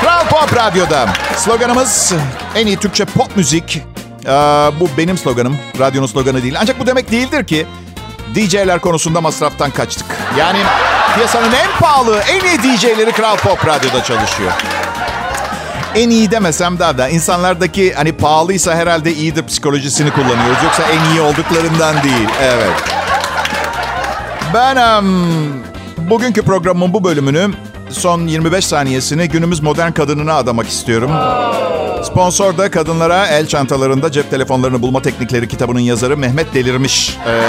Kral 0.00 0.26
Pop 0.28 0.56
Radyo'da. 0.56 1.08
Sloganımız 1.36 2.12
en 2.54 2.66
iyi 2.66 2.76
Türkçe 2.76 3.04
pop 3.04 3.36
müzik. 3.36 3.82
Ee, 4.24 4.30
bu 4.80 4.88
benim 4.98 5.18
sloganım. 5.18 5.58
Radyonun 5.78 6.06
sloganı 6.06 6.42
değil. 6.42 6.54
Ancak 6.60 6.80
bu 6.80 6.86
demek 6.86 7.10
değildir 7.10 7.46
ki 7.46 7.66
DJ'ler 8.34 8.78
konusunda 8.78 9.20
masraftan 9.20 9.70
kaçtık. 9.70 10.06
Yani 10.38 10.58
piyasanın 11.14 11.52
en 11.52 11.80
pahalı, 11.80 12.22
en 12.30 12.40
iyi 12.44 12.58
DJ'leri 12.78 13.12
Kral 13.12 13.36
Pop 13.36 13.66
Radyo'da 13.66 14.02
çalışıyor. 14.04 14.52
En 15.94 16.10
iyi 16.10 16.30
demesem 16.30 16.78
daha 16.78 16.98
da 16.98 17.08
insanlardaki 17.08 17.94
hani 17.94 18.12
pahalıysa 18.12 18.74
herhalde 18.74 19.14
iyidir 19.14 19.46
psikolojisini 19.46 20.10
kullanıyoruz. 20.10 20.62
Yoksa 20.64 20.82
en 20.82 21.14
iyi 21.14 21.20
olduklarından 21.20 21.94
değil. 22.02 22.28
Evet. 22.42 22.72
Ben 24.54 24.98
um, 24.98 25.64
bugünkü 25.98 26.42
programın 26.42 26.92
bu 26.92 27.04
bölümünü 27.04 27.50
son 27.90 28.26
25 28.26 28.66
saniyesini 28.66 29.28
günümüz 29.28 29.60
modern 29.60 29.92
kadınına 29.92 30.34
adamak 30.34 30.68
istiyorum. 30.68 31.10
Sponsor 32.04 32.58
da 32.58 32.70
kadınlara 32.70 33.26
el 33.26 33.46
çantalarında 33.46 34.12
cep 34.12 34.30
telefonlarını 34.30 34.82
bulma 34.82 35.02
teknikleri 35.02 35.48
kitabının 35.48 35.80
yazarı 35.80 36.16
Mehmet 36.16 36.54
Delirmiş. 36.54 37.18
Ee, 37.26 37.40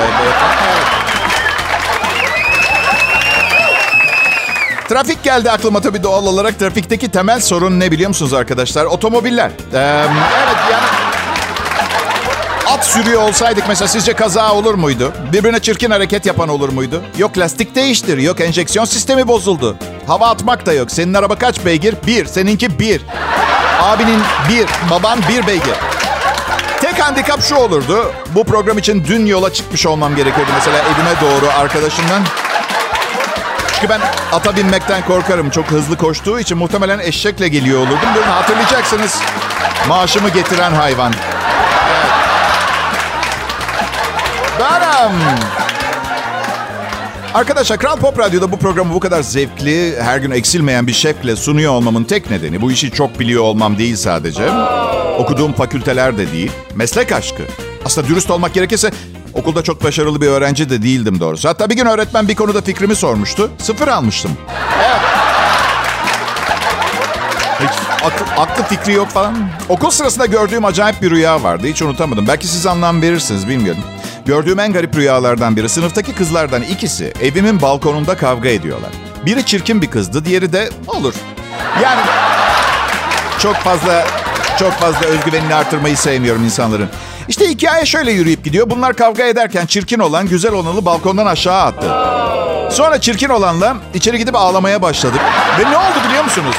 Trafik 4.89 5.23
geldi 5.23 5.51
aklıma 5.51 5.81
tabii 5.81 6.03
doğal 6.03 6.25
olarak. 6.25 6.59
Trafikteki 6.59 7.09
temel 7.09 7.41
sorun 7.41 7.79
ne 7.79 7.91
biliyor 7.91 8.07
musunuz 8.07 8.33
arkadaşlar? 8.33 8.85
Otomobiller. 8.85 9.49
Ee, 9.49 9.53
evet 9.73 10.57
yani... 10.71 10.85
At 12.67 12.85
sürüyor 12.85 13.21
olsaydık 13.21 13.63
mesela 13.67 13.87
sizce 13.87 14.13
kaza 14.13 14.53
olur 14.53 14.73
muydu? 14.73 15.13
Birbirine 15.33 15.59
çirkin 15.59 15.91
hareket 15.91 16.25
yapan 16.25 16.49
olur 16.49 16.69
muydu? 16.69 17.01
Yok 17.17 17.37
lastik 17.37 17.75
değiştir, 17.75 18.17
yok 18.17 18.41
enjeksiyon 18.41 18.85
sistemi 18.85 19.27
bozuldu. 19.27 19.77
Hava 20.07 20.29
atmak 20.29 20.65
da 20.65 20.73
yok. 20.73 20.91
Senin 20.91 21.13
araba 21.13 21.35
kaç 21.35 21.65
beygir? 21.65 21.95
Bir. 22.07 22.25
Seninki 22.25 22.79
bir. 22.79 23.01
Abinin 23.81 24.19
bir, 24.49 24.65
baban 24.91 25.19
bir 25.29 25.47
beygir. 25.47 25.75
Tek 26.81 26.99
handikap 26.99 27.41
şu 27.43 27.55
olurdu. 27.55 28.11
Bu 28.35 28.43
program 28.43 28.77
için 28.77 29.05
dün 29.07 29.25
yola 29.25 29.53
çıkmış 29.53 29.85
olmam 29.85 30.15
gerekiyordu. 30.15 30.51
Mesela 30.55 30.77
evime 30.77 31.21
doğru 31.21 31.51
arkadaşımdan. 31.59 32.21
Çünkü 33.81 33.93
ben 33.93 34.01
ata 34.31 34.55
binmekten 34.55 35.05
korkarım. 35.05 35.49
Çok 35.49 35.71
hızlı 35.71 35.97
koştuğu 35.97 36.39
için 36.39 36.57
muhtemelen 36.57 36.99
eşekle 36.99 37.47
geliyor 37.47 37.79
olurdum. 37.79 38.09
Bunu 38.15 38.35
hatırlayacaksınız. 38.35 39.19
Maaşımı 39.87 40.29
getiren 40.29 40.71
hayvan. 40.71 41.13
Benim. 44.59 45.19
Arkadaşlar 47.33 47.79
Kral 47.79 47.97
Pop 47.97 48.19
Radyo'da 48.19 48.51
bu 48.51 48.59
programı 48.59 48.93
bu 48.93 48.99
kadar 48.99 49.21
zevkli, 49.21 50.01
her 50.01 50.17
gün 50.17 50.31
eksilmeyen 50.31 50.87
bir 50.87 50.93
şefle 50.93 51.35
sunuyor 51.35 51.73
olmamın 51.73 52.03
tek 52.03 52.29
nedeni 52.29 52.61
bu 52.61 52.71
işi 52.71 52.91
çok 52.91 53.19
biliyor 53.19 53.43
olmam 53.43 53.77
değil 53.77 53.95
sadece. 53.95 54.49
Okuduğum 55.17 55.53
fakülteler 55.53 56.17
de 56.17 56.31
değil, 56.31 56.51
meslek 56.75 57.11
aşkı. 57.11 57.43
Aslında 57.85 58.07
dürüst 58.07 58.31
olmak 58.31 58.53
gerekirse 58.53 58.91
Okulda 59.39 59.63
çok 59.63 59.83
başarılı 59.83 60.21
bir 60.21 60.27
öğrenci 60.27 60.69
de 60.69 60.81
değildim 60.81 61.19
doğrusu. 61.19 61.49
Hatta 61.49 61.69
bir 61.69 61.75
gün 61.75 61.85
öğretmen 61.85 62.27
bir 62.27 62.35
konuda 62.35 62.61
fikrimi 62.61 62.95
sormuştu. 62.95 63.51
Sıfır 63.57 63.87
almıştım. 63.87 64.31
Evet. 64.79 65.01
Hiç 67.59 68.03
aklı, 68.03 68.41
aklı 68.41 68.63
fikri 68.63 68.93
yok 68.93 69.09
falan. 69.09 69.49
Okul 69.69 69.89
sırasında 69.89 70.25
gördüğüm 70.25 70.65
acayip 70.65 71.01
bir 71.01 71.11
rüya 71.11 71.43
vardı. 71.43 71.67
Hiç 71.67 71.81
unutamadım. 71.81 72.27
Belki 72.27 72.47
siz 72.47 72.67
anlam 72.67 73.01
verirsiniz 73.01 73.47
bilmiyorum. 73.47 73.81
Gördüğüm 74.25 74.59
en 74.59 74.73
garip 74.73 74.95
rüyalardan 74.95 75.55
biri. 75.55 75.69
Sınıftaki 75.69 76.13
kızlardan 76.13 76.63
ikisi 76.63 77.13
evimin 77.21 77.61
balkonunda 77.61 78.17
kavga 78.17 78.49
ediyorlar. 78.49 78.91
Biri 79.25 79.45
çirkin 79.45 79.81
bir 79.81 79.87
kızdı, 79.91 80.25
diğeri 80.25 80.53
de 80.53 80.69
olur. 80.87 81.13
Yani 81.83 82.01
çok 83.39 83.55
fazla 83.55 84.05
çok 84.59 84.71
fazla 84.71 85.05
özgüvenini 85.05 85.55
artırmayı 85.55 85.97
sevmiyorum 85.97 86.43
insanların. 86.43 86.89
İşte 87.27 87.49
hikaye 87.49 87.85
şöyle 87.85 88.11
yürüyüp 88.11 88.43
gidiyor. 88.43 88.69
Bunlar 88.69 88.93
kavga 88.93 89.23
ederken 89.23 89.65
çirkin 89.65 89.99
olan 89.99 90.27
güzel 90.27 90.51
olanı 90.53 90.85
balkondan 90.85 91.25
aşağı 91.25 91.61
attı. 91.61 91.87
Sonra 92.75 93.01
çirkin 93.01 93.29
olanla 93.29 93.77
içeri 93.93 94.17
gidip 94.17 94.35
ağlamaya 94.35 94.81
başladık. 94.81 95.21
Ve 95.59 95.71
ne 95.71 95.77
oldu 95.77 96.07
biliyor 96.07 96.23
musunuz? 96.23 96.55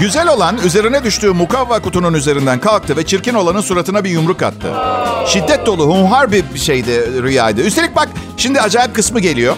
Güzel 0.00 0.28
olan 0.28 0.56
üzerine 0.64 1.04
düştüğü 1.04 1.30
mukavva 1.30 1.82
kutunun 1.82 2.14
üzerinden 2.14 2.60
kalktı 2.60 2.96
ve 2.96 3.06
çirkin 3.06 3.34
olanın 3.34 3.60
suratına 3.60 4.04
bir 4.04 4.10
yumruk 4.10 4.42
attı. 4.42 4.74
Şiddet 5.26 5.66
dolu, 5.66 5.86
hunhar 5.86 6.32
bir 6.32 6.44
şeydi, 6.58 7.22
rüyaydı. 7.22 7.60
Üstelik 7.60 7.96
bak 7.96 8.08
şimdi 8.36 8.60
acayip 8.60 8.94
kısmı 8.94 9.20
geliyor. 9.20 9.56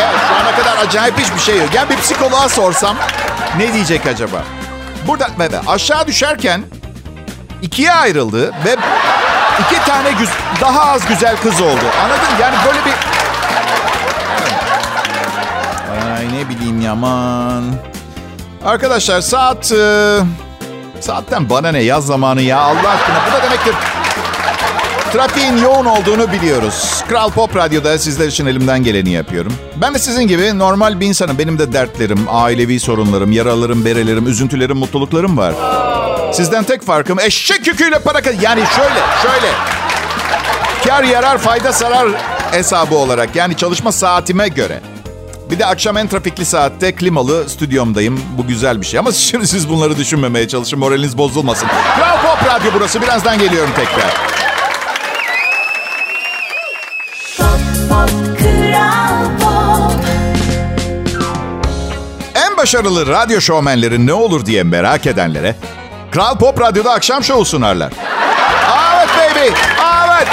Evet 0.00 0.20
şu 0.28 0.34
ana 0.34 0.56
kadar 0.56 0.86
acayip 0.86 1.18
hiçbir 1.18 1.40
şey 1.40 1.58
yok. 1.58 1.68
Gel 1.72 1.90
bir 1.90 1.96
psikoloğa 1.96 2.48
sorsam 2.48 2.96
ne 3.58 3.72
diyecek 3.72 4.06
acaba? 4.06 4.42
Burada 5.06 5.26
ve 5.38 5.48
aşağı 5.68 6.06
düşerken 6.06 6.62
ikiye 7.62 7.92
ayrıldı 7.92 8.52
ve 8.64 8.76
iki 9.60 9.84
tane 9.84 10.12
güz 10.12 10.30
daha 10.60 10.92
az 10.92 11.06
güzel 11.08 11.36
kız 11.36 11.60
oldu. 11.60 11.84
Anladın? 12.04 12.40
Yani 12.40 12.56
böyle 12.66 12.78
bir... 12.84 12.92
Ay 16.16 16.40
ne 16.40 16.48
bileyim 16.48 16.80
yaman. 16.80 17.64
Arkadaşlar 18.64 19.20
saat... 19.20 19.72
E, 19.72 20.18
Saatten 21.00 21.50
bana 21.50 21.68
ne 21.72 21.78
yaz 21.82 22.06
zamanı 22.06 22.42
ya 22.42 22.58
Allah 22.58 22.90
aşkına. 22.90 23.16
Bu 23.28 23.32
da 23.32 23.42
demektir 23.42 23.74
Trafiğin 25.16 25.56
yoğun 25.56 25.84
olduğunu 25.84 26.32
biliyoruz. 26.32 27.04
Kral 27.08 27.30
Pop 27.30 27.56
Radyo'da 27.56 27.98
sizler 27.98 28.28
için 28.28 28.46
elimden 28.46 28.84
geleni 28.84 29.10
yapıyorum. 29.10 29.52
Ben 29.76 29.94
de 29.94 29.98
sizin 29.98 30.22
gibi 30.22 30.58
normal 30.58 31.00
bir 31.00 31.06
insanım. 31.06 31.38
Benim 31.38 31.58
de 31.58 31.72
dertlerim, 31.72 32.26
ailevi 32.28 32.80
sorunlarım, 32.80 33.32
yaralarım, 33.32 33.84
berelerim, 33.84 34.26
üzüntülerim, 34.26 34.76
mutluluklarım 34.76 35.38
var. 35.38 35.54
Sizden 36.32 36.64
tek 36.64 36.82
farkım 36.82 37.20
eşek 37.20 37.66
yüküyle 37.66 37.98
para 37.98 38.18
Yani 38.18 38.62
şöyle, 38.76 39.00
şöyle. 39.22 39.52
Kar 40.86 41.04
yarar, 41.04 41.38
fayda 41.38 41.72
sarar 41.72 42.08
hesabı 42.50 42.94
olarak. 42.94 43.36
Yani 43.36 43.56
çalışma 43.56 43.92
saatime 43.92 44.48
göre. 44.48 44.80
Bir 45.50 45.58
de 45.58 45.66
akşam 45.66 45.96
en 45.96 46.08
trafikli 46.08 46.44
saatte 46.44 46.94
klimalı 46.94 47.48
stüdyomdayım. 47.48 48.20
Bu 48.38 48.46
güzel 48.46 48.80
bir 48.80 48.86
şey. 48.86 49.00
Ama 49.00 49.12
şimdi 49.30 49.46
siz 49.46 49.68
bunları 49.68 49.96
düşünmemeye 49.96 50.48
çalışın. 50.48 50.78
Moraliniz 50.78 51.18
bozulmasın. 51.18 51.68
Kral 51.96 52.22
Pop 52.22 52.50
Radyo 52.50 52.70
burası. 52.74 53.02
Birazdan 53.02 53.38
geliyorum 53.38 53.70
tekrar. 53.76 54.45
Başarılı 62.66 63.06
radyo 63.06 63.40
şovmenleri 63.40 64.06
ne 64.06 64.12
olur 64.12 64.46
diye 64.46 64.62
merak 64.62 65.06
edenlere 65.06 65.56
Kral 66.10 66.38
Pop 66.38 66.60
Radyo'da 66.60 66.92
akşam 66.92 67.24
şovu 67.24 67.44
sunarlar. 67.44 67.92
Evet 68.94 69.08
baby, 69.18 69.46
evet. 70.04 70.28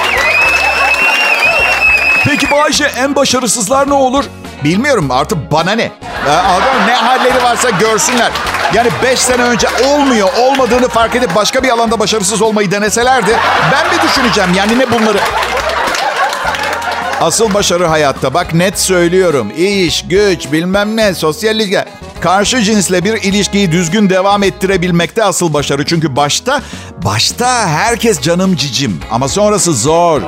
Peki 2.23 2.51
Bayce 2.51 2.85
en 2.85 3.15
başarısızlar 3.15 3.89
ne 3.89 3.93
olur? 3.93 4.25
Bilmiyorum 4.63 5.11
artık 5.11 5.51
bana 5.51 5.71
ne? 5.71 5.91
Ee, 6.27 6.29
Adam 6.29 6.87
ne 6.87 6.93
halleri 6.93 7.43
varsa 7.43 7.69
görsünler. 7.69 8.31
Yani 8.73 8.89
5 9.03 9.19
sene 9.19 9.43
önce 9.43 9.67
olmuyor, 9.87 10.29
olmadığını 10.39 10.89
fark 10.89 11.15
edip 11.15 11.35
başka 11.35 11.63
bir 11.63 11.69
alanda 11.69 11.99
başarısız 11.99 12.41
olmayı 12.41 12.71
deneselerdi 12.71 13.37
ben 13.71 13.97
bir 13.97 14.07
düşüneceğim 14.07 14.53
yani 14.53 14.79
ne 14.79 14.91
bunları. 14.91 15.19
Asıl 17.23 17.53
başarı 17.53 17.85
hayatta 17.85 18.33
bak 18.33 18.53
net 18.53 18.79
söylüyorum. 18.79 19.51
İş, 19.57 20.05
güç, 20.09 20.51
bilmem 20.51 20.97
ne, 20.97 21.13
sosyal 21.13 21.55
ilişki. 21.55 21.77
Karşı 22.21 22.61
cinsle 22.61 23.03
bir 23.03 23.13
ilişkiyi 23.13 23.71
düzgün 23.71 24.09
devam 24.09 24.43
ettirebilmekte 24.43 25.23
asıl 25.23 25.53
başarı. 25.53 25.85
Çünkü 25.85 26.15
başta, 26.15 26.61
başta 27.05 27.67
herkes 27.67 28.21
canım 28.21 28.55
cicim. 28.55 28.99
Ama 29.11 29.27
sonrası 29.27 29.73
zor. 29.73 30.21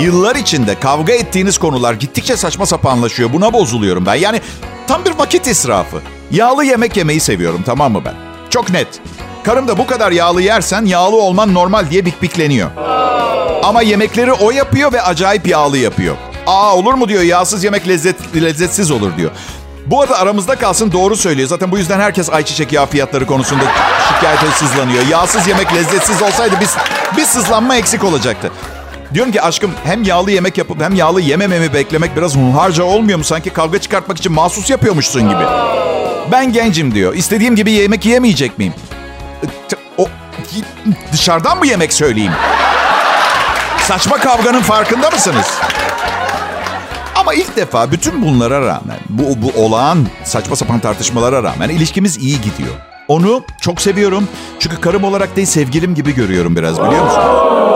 Yıllar 0.00 0.36
içinde 0.36 0.80
kavga 0.80 1.12
ettiğiniz 1.12 1.58
konular 1.58 1.94
gittikçe 1.94 2.36
saçma 2.36 2.66
sapanlaşıyor. 2.66 3.32
Buna 3.32 3.52
bozuluyorum 3.52 4.06
ben. 4.06 4.14
Yani 4.14 4.40
tam 4.86 5.04
bir 5.04 5.18
vakit 5.18 5.46
israfı. 5.46 6.00
Yağlı 6.30 6.64
yemek 6.64 6.96
yemeyi 6.96 7.20
seviyorum 7.20 7.62
tamam 7.66 7.92
mı 7.92 8.02
ben? 8.04 8.14
Çok 8.50 8.70
net. 8.70 8.88
Karım 9.42 9.68
da 9.68 9.78
bu 9.78 9.86
kadar 9.86 10.12
yağlı 10.12 10.42
yersen 10.42 10.84
yağlı 10.84 11.16
olman 11.16 11.54
normal 11.54 11.90
diye 11.90 12.04
bikbikleniyor. 12.04 12.70
Ama 13.62 13.82
yemekleri 13.82 14.32
o 14.32 14.50
yapıyor 14.50 14.92
ve 14.92 15.02
acayip 15.02 15.46
yağlı 15.46 15.78
yapıyor. 15.78 16.16
Aa 16.46 16.76
olur 16.76 16.94
mu 16.94 17.08
diyor 17.08 17.22
yağsız 17.22 17.64
yemek 17.64 17.88
lezzet, 17.88 18.16
lezzetsiz 18.36 18.90
olur 18.90 19.16
diyor. 19.16 19.30
Bu 19.86 20.02
arada 20.02 20.18
aramızda 20.18 20.56
kalsın 20.56 20.92
doğru 20.92 21.16
söylüyor. 21.16 21.48
Zaten 21.48 21.70
bu 21.70 21.78
yüzden 21.78 22.00
herkes 22.00 22.30
ayçiçek 22.30 22.72
yağı 22.72 22.86
fiyatları 22.86 23.26
konusunda 23.26 23.64
şikayete 24.08 24.46
sızlanıyor. 24.46 25.06
Yağsız 25.06 25.48
yemek 25.48 25.74
lezzetsiz 25.74 26.22
olsaydı 26.22 26.54
biz 26.60 26.74
bir 27.16 27.24
sızlanma 27.24 27.76
eksik 27.76 28.04
olacaktı. 28.04 28.50
Diyorum 29.14 29.32
ki 29.32 29.42
aşkım 29.42 29.70
hem 29.84 30.02
yağlı 30.02 30.30
yemek 30.30 30.58
yapıp 30.58 30.82
hem 30.82 30.94
yağlı 30.94 31.20
yemememi 31.20 31.74
beklemek 31.74 32.16
biraz 32.16 32.36
hunharca 32.36 32.84
olmuyor 32.84 33.18
mu? 33.18 33.24
Sanki 33.24 33.50
kavga 33.50 33.78
çıkartmak 33.78 34.18
için 34.18 34.32
mahsus 34.32 34.70
yapıyormuşsun 34.70 35.28
gibi. 35.28 35.42
Ben 36.32 36.52
gencim 36.52 36.94
diyor. 36.94 37.14
İstediğim 37.14 37.56
gibi 37.56 37.70
yemek 37.72 38.06
yiyemeyecek 38.06 38.58
miyim? 38.58 38.72
O 39.98 40.08
dışarıdan 41.12 41.58
mı 41.58 41.66
yemek 41.66 41.92
söyleyeyim? 41.92 42.32
Saçma 43.88 44.16
kavganın 44.18 44.60
farkında 44.62 45.10
mısınız? 45.10 45.46
Ama 47.14 47.34
ilk 47.34 47.56
defa 47.56 47.92
bütün 47.92 48.22
bunlara 48.22 48.60
rağmen, 48.60 48.98
bu, 49.08 49.42
bu 49.42 49.64
olağan 49.64 50.06
saçma 50.24 50.56
sapan 50.56 50.78
tartışmalara 50.78 51.42
rağmen 51.42 51.68
ilişkimiz 51.68 52.16
iyi 52.16 52.40
gidiyor. 52.40 52.74
Onu 53.08 53.44
çok 53.60 53.80
seviyorum. 53.80 54.28
Çünkü 54.60 54.80
karım 54.80 55.04
olarak 55.04 55.36
değil 55.36 55.46
sevgilim 55.46 55.94
gibi 55.94 56.14
görüyorum 56.14 56.56
biraz 56.56 56.82
biliyor 56.82 57.04
musun? 57.04 57.22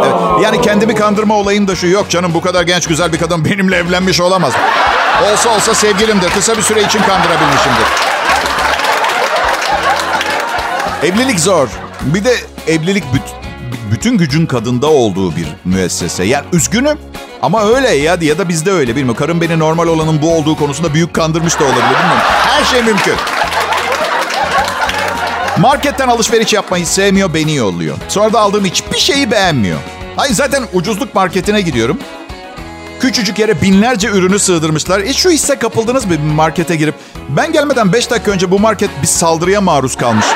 Evet, 0.04 0.44
yani 0.44 0.60
kendimi 0.60 0.94
kandırma 0.94 1.34
olayım 1.34 1.68
da 1.68 1.76
şu. 1.76 1.86
Yok 1.86 2.10
canım 2.10 2.34
bu 2.34 2.40
kadar 2.40 2.62
genç 2.62 2.86
güzel 2.86 3.12
bir 3.12 3.18
kadın 3.18 3.44
benimle 3.44 3.76
evlenmiş 3.76 4.20
olamaz. 4.20 4.52
Olsa 5.32 5.50
olsa 5.50 5.74
sevgilimdir. 5.74 6.30
Kısa 6.30 6.56
bir 6.56 6.62
süre 6.62 6.82
için 6.82 7.00
kandırabilmişimdir. 7.02 7.86
Evlilik 11.02 11.40
zor. 11.40 11.68
Bir 12.00 12.24
de 12.24 12.36
evlilik 12.66 13.04
büt- 13.04 13.41
bütün 13.92 14.18
gücün 14.18 14.46
kadında 14.46 14.86
olduğu 14.86 15.36
bir 15.36 15.46
müessese. 15.64 16.24
Yani 16.24 16.44
üzgünüm 16.52 16.98
ama 17.42 17.64
öyle 17.64 17.88
ya 17.88 18.16
ya 18.20 18.38
da 18.38 18.48
bizde 18.48 18.70
öyle 18.70 18.96
bilmiyorum. 18.96 19.18
Karım 19.18 19.40
beni 19.40 19.58
normal 19.58 19.86
olanın 19.86 20.22
bu 20.22 20.34
olduğu 20.34 20.56
konusunda 20.56 20.94
büyük 20.94 21.14
kandırmış 21.14 21.60
da 21.60 21.64
olabilir 21.64 21.82
bilmiyorum. 21.82 22.22
Her 22.22 22.64
şey 22.64 22.82
mümkün. 22.82 23.14
Marketten 25.58 26.08
alışveriş 26.08 26.52
yapmayı 26.52 26.86
sevmiyor, 26.86 27.34
beni 27.34 27.54
yolluyor. 27.54 27.96
Sonra 28.08 28.32
da 28.32 28.40
aldığım 28.40 28.64
hiçbir 28.64 28.98
şeyi 28.98 29.30
beğenmiyor. 29.30 29.78
Hayır 30.16 30.34
zaten 30.34 30.64
ucuzluk 30.72 31.14
marketine 31.14 31.60
gidiyorum. 31.60 31.98
Küçücük 33.00 33.38
yere 33.38 33.62
binlerce 33.62 34.08
ürünü 34.08 34.38
sığdırmışlar. 34.38 35.02
Hiç 35.02 35.16
şu 35.16 35.30
hisse 35.30 35.58
kapıldınız 35.58 36.04
mı 36.04 36.18
markete 36.18 36.76
girip? 36.76 36.94
Ben 37.28 37.52
gelmeden 37.52 37.92
5 37.92 38.10
dakika 38.10 38.30
önce 38.30 38.50
bu 38.50 38.58
market 38.58 38.90
bir 39.02 39.06
saldırıya 39.06 39.60
maruz 39.60 39.96
kalmış. 39.96 40.26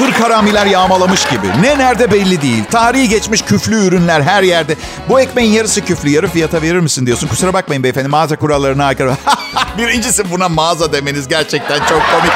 Kırk 0.00 0.20
haramiler 0.20 0.66
yağmalamış 0.66 1.24
gibi. 1.24 1.46
Ne 1.62 1.78
nerede 1.78 2.12
belli 2.12 2.42
değil. 2.42 2.64
Tarihi 2.70 3.08
geçmiş 3.08 3.42
küflü 3.42 3.86
ürünler 3.86 4.22
her 4.22 4.42
yerde. 4.42 4.76
Bu 5.08 5.20
ekmeğin 5.20 5.52
yarısı 5.52 5.84
küflü, 5.84 6.10
yarı 6.10 6.28
fiyata 6.28 6.62
verir 6.62 6.80
misin 6.80 7.06
diyorsun. 7.06 7.28
Kusura 7.28 7.52
bakmayın 7.52 7.82
beyefendi 7.82 8.08
mağaza 8.08 8.36
kurallarına 8.36 8.84
aykırı. 8.84 9.12
Birincisi 9.78 10.30
buna 10.30 10.48
mağaza 10.48 10.92
demeniz 10.92 11.28
gerçekten 11.28 11.78
çok 11.78 11.88
komik. 12.12 12.32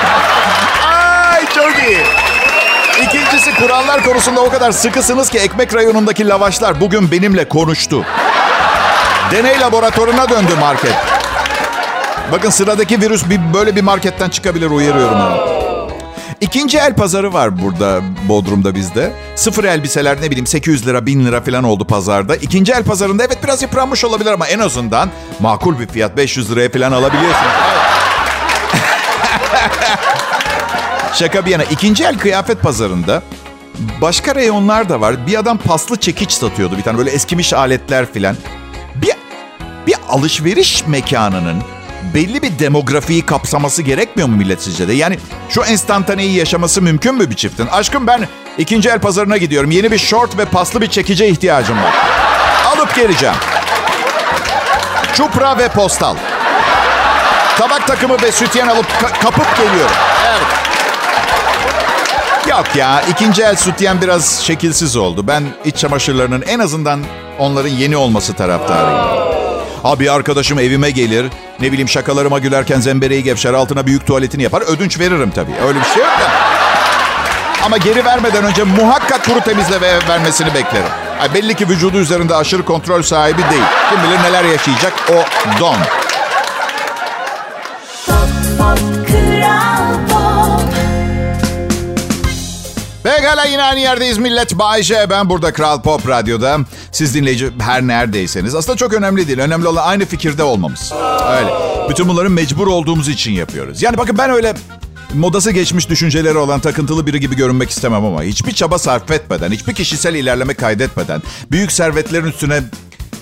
Ay 1.32 1.46
çok 1.46 1.88
iyi. 1.88 1.98
İkincisi 3.02 3.54
kurallar 3.54 4.04
konusunda 4.04 4.40
o 4.40 4.50
kadar 4.50 4.72
sıkısınız 4.72 5.30
ki 5.30 5.38
ekmek 5.38 5.74
rayonundaki 5.74 6.28
lavaşlar 6.28 6.80
bugün 6.80 7.10
benimle 7.10 7.48
konuştu. 7.48 8.04
Deney 9.30 9.60
laboratuvarına 9.60 10.28
döndü 10.28 10.52
market. 10.60 10.94
Bakın 12.32 12.50
sıradaki 12.50 13.00
virüs 13.00 13.30
bir, 13.30 13.54
böyle 13.54 13.76
bir 13.76 13.82
marketten 13.82 14.30
çıkabilir 14.30 14.70
uyarıyorum 14.70 15.20
onu. 15.20 15.53
İkinci 16.40 16.78
el 16.78 16.94
pazarı 16.94 17.32
var 17.32 17.62
burada 17.62 18.00
Bodrum'da 18.28 18.74
bizde. 18.74 19.12
Sıfır 19.36 19.64
elbiseler 19.64 20.22
ne 20.22 20.30
bileyim 20.30 20.46
800 20.46 20.86
lira 20.86 21.06
1000 21.06 21.26
lira 21.26 21.40
falan 21.40 21.64
oldu 21.64 21.84
pazarda. 21.84 22.36
İkinci 22.36 22.72
el 22.72 22.84
pazarında 22.84 23.24
evet 23.24 23.38
biraz 23.44 23.62
yıpranmış 23.62 24.04
olabilir 24.04 24.32
ama 24.32 24.46
en 24.46 24.58
azından 24.58 25.10
makul 25.40 25.78
bir 25.78 25.86
fiyat 25.86 26.16
500 26.16 26.50
liraya 26.50 26.70
falan 26.70 26.92
alabiliyorsunuz. 26.92 27.52
Şaka 31.14 31.46
bir 31.46 31.50
yana 31.50 31.64
ikinci 31.64 32.04
el 32.04 32.18
kıyafet 32.18 32.62
pazarında 32.62 33.22
başka 34.00 34.34
reyonlar 34.34 34.88
da 34.88 35.00
var. 35.00 35.26
Bir 35.26 35.38
adam 35.38 35.58
paslı 35.58 35.96
çekiç 35.96 36.32
satıyordu 36.32 36.76
bir 36.76 36.82
tane 36.82 36.98
böyle 36.98 37.10
eskimiş 37.10 37.52
aletler 37.52 38.12
filan. 38.12 38.36
Bir, 38.94 39.12
bir 39.86 39.94
alışveriş 40.08 40.86
mekanının 40.86 41.62
belli 42.14 42.42
bir 42.42 42.58
demografiyi 42.58 43.26
kapsaması 43.26 43.82
gerekmiyor 43.82 44.28
mu 44.28 44.36
millet 44.36 44.62
sizce 44.62 44.88
de? 44.88 44.92
Yani 44.92 45.18
şu 45.48 45.62
enstantaneyi 45.62 46.34
yaşaması 46.36 46.82
mümkün 46.82 47.14
mü 47.14 47.30
bir 47.30 47.36
çiftin? 47.36 47.66
Aşkım 47.66 48.06
ben 48.06 48.28
ikinci 48.58 48.88
el 48.88 48.98
pazarına 48.98 49.36
gidiyorum. 49.36 49.70
Yeni 49.70 49.90
bir 49.92 49.98
short 49.98 50.38
ve 50.38 50.44
paslı 50.44 50.80
bir 50.80 50.86
çekice 50.88 51.28
ihtiyacım 51.28 51.76
var. 51.82 51.92
Alıp 52.66 52.94
geleceğim. 52.94 53.34
Çupra 55.14 55.58
ve 55.58 55.68
postal. 55.68 56.16
Tabak 57.58 57.86
takımı 57.86 58.22
ve 58.22 58.32
sütyen 58.32 58.68
alıp 58.68 58.86
ka- 58.86 59.22
kapıp 59.22 59.56
geliyorum. 59.56 59.96
Evet. 60.28 60.46
Yok 62.48 62.64
ya 62.76 63.02
ikinci 63.10 63.42
el 63.42 63.56
sütyen 63.56 64.00
biraz 64.00 64.40
şekilsiz 64.42 64.96
oldu. 64.96 65.26
Ben 65.26 65.44
iç 65.64 65.76
çamaşırlarının 65.76 66.42
en 66.42 66.58
azından 66.58 67.00
onların 67.38 67.68
yeni 67.70 67.96
olması 67.96 68.32
taraftarıyım. 68.34 69.33
Ha 69.84 70.00
bir 70.00 70.14
arkadaşım 70.14 70.58
evime 70.58 70.90
gelir. 70.90 71.26
Ne 71.60 71.72
bileyim 71.72 71.88
şakalarıma 71.88 72.38
gülerken 72.38 72.80
zembereği 72.80 73.22
gevşer. 73.22 73.54
Altına 73.54 73.86
büyük 73.86 74.06
tuvaletini 74.06 74.42
yapar. 74.42 74.62
Ödünç 74.62 75.00
veririm 75.00 75.30
tabii. 75.34 75.52
Öyle 75.66 75.80
bir 75.80 75.84
şey 75.84 76.02
yok 76.02 76.12
da. 76.20 76.30
Ama 77.64 77.76
geri 77.76 78.04
vermeden 78.04 78.44
önce 78.44 78.62
muhakkak 78.62 79.24
kuru 79.24 79.40
temizle 79.40 79.80
ve 79.80 79.98
vermesini 80.08 80.54
beklerim. 80.54 80.88
Ha, 81.18 81.34
belli 81.34 81.54
ki 81.54 81.68
vücudu 81.68 81.98
üzerinde 81.98 82.34
aşırı 82.34 82.64
kontrol 82.64 83.02
sahibi 83.02 83.42
değil. 83.50 83.62
Kim 83.90 84.02
bilir 84.02 84.22
neler 84.22 84.44
yaşayacak 84.44 84.92
o 85.10 85.14
don. 85.60 85.76
Pekala 93.04 93.44
yine 93.44 93.62
aynı 93.62 93.80
yerdeyiz 93.80 94.18
millet. 94.18 94.58
Bay 94.58 94.82
J. 94.82 95.10
Ben 95.10 95.28
burada 95.28 95.52
Kral 95.52 95.82
Pop 95.82 96.08
Radyo'da. 96.08 96.58
Siz 96.92 97.14
dinleyici 97.14 97.50
her 97.60 97.82
neredeyseniz. 97.82 98.54
Aslında 98.54 98.76
çok 98.76 98.92
önemli 98.92 99.28
değil. 99.28 99.38
Önemli 99.38 99.68
olan 99.68 99.86
aynı 99.86 100.06
fikirde 100.06 100.42
olmamız. 100.42 100.92
Öyle. 101.30 101.50
Bütün 101.90 102.08
bunları 102.08 102.30
mecbur 102.30 102.66
olduğumuz 102.66 103.08
için 103.08 103.32
yapıyoruz. 103.32 103.82
Yani 103.82 103.98
bakın 103.98 104.18
ben 104.18 104.30
öyle 104.30 104.54
modası 105.14 105.50
geçmiş 105.50 105.88
düşünceleri 105.88 106.38
olan 106.38 106.60
takıntılı 106.60 107.06
biri 107.06 107.20
gibi 107.20 107.36
görünmek 107.36 107.70
istemem 107.70 108.04
ama 108.04 108.22
hiçbir 108.22 108.52
çaba 108.52 108.78
sarf 108.78 109.10
etmeden, 109.10 109.50
hiçbir 109.50 109.74
kişisel 109.74 110.14
ilerleme 110.14 110.54
kaydetmeden, 110.54 111.22
büyük 111.50 111.72
servetlerin 111.72 112.26
üstüne 112.26 112.62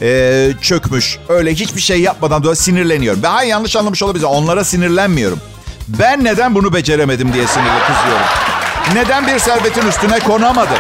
e, 0.02 0.50
çökmüş, 0.60 1.18
öyle 1.28 1.54
hiçbir 1.54 1.80
şey 1.80 2.00
yapmadan 2.00 2.44
da 2.44 2.54
sinirleniyorum. 2.54 3.22
Ben 3.22 3.42
yanlış 3.42 3.76
anlamış 3.76 4.02
olabilir. 4.02 4.24
Onlara 4.24 4.64
sinirlenmiyorum. 4.64 5.40
Ben 5.88 6.24
neden 6.24 6.54
bunu 6.54 6.72
beceremedim 6.72 7.32
diye 7.32 7.46
sinirli 7.46 7.80
kızıyorum. 7.86 8.26
Neden 8.94 9.26
bir 9.26 9.38
servetin 9.38 9.86
üstüne 9.88 10.18
konamadım? 10.18 10.76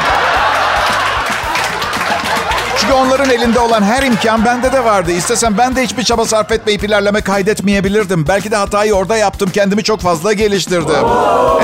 Çünkü 2.76 2.92
onların 2.94 3.30
elinde 3.30 3.60
olan 3.60 3.82
her 3.82 4.02
imkan 4.02 4.44
bende 4.44 4.72
de 4.72 4.84
vardı. 4.84 5.12
İstesem 5.12 5.58
ben 5.58 5.76
de 5.76 5.82
hiçbir 5.82 6.02
çaba 6.02 6.26
sarf 6.26 6.52
etmeyip 6.52 6.84
ilerleme 6.84 7.20
kaydetmeyebilirdim. 7.20 8.28
Belki 8.28 8.50
de 8.50 8.56
hatayı 8.56 8.94
orada 8.94 9.16
yaptım. 9.16 9.50
Kendimi 9.50 9.84
çok 9.84 10.00
fazla 10.00 10.32
geliştirdim. 10.32 10.94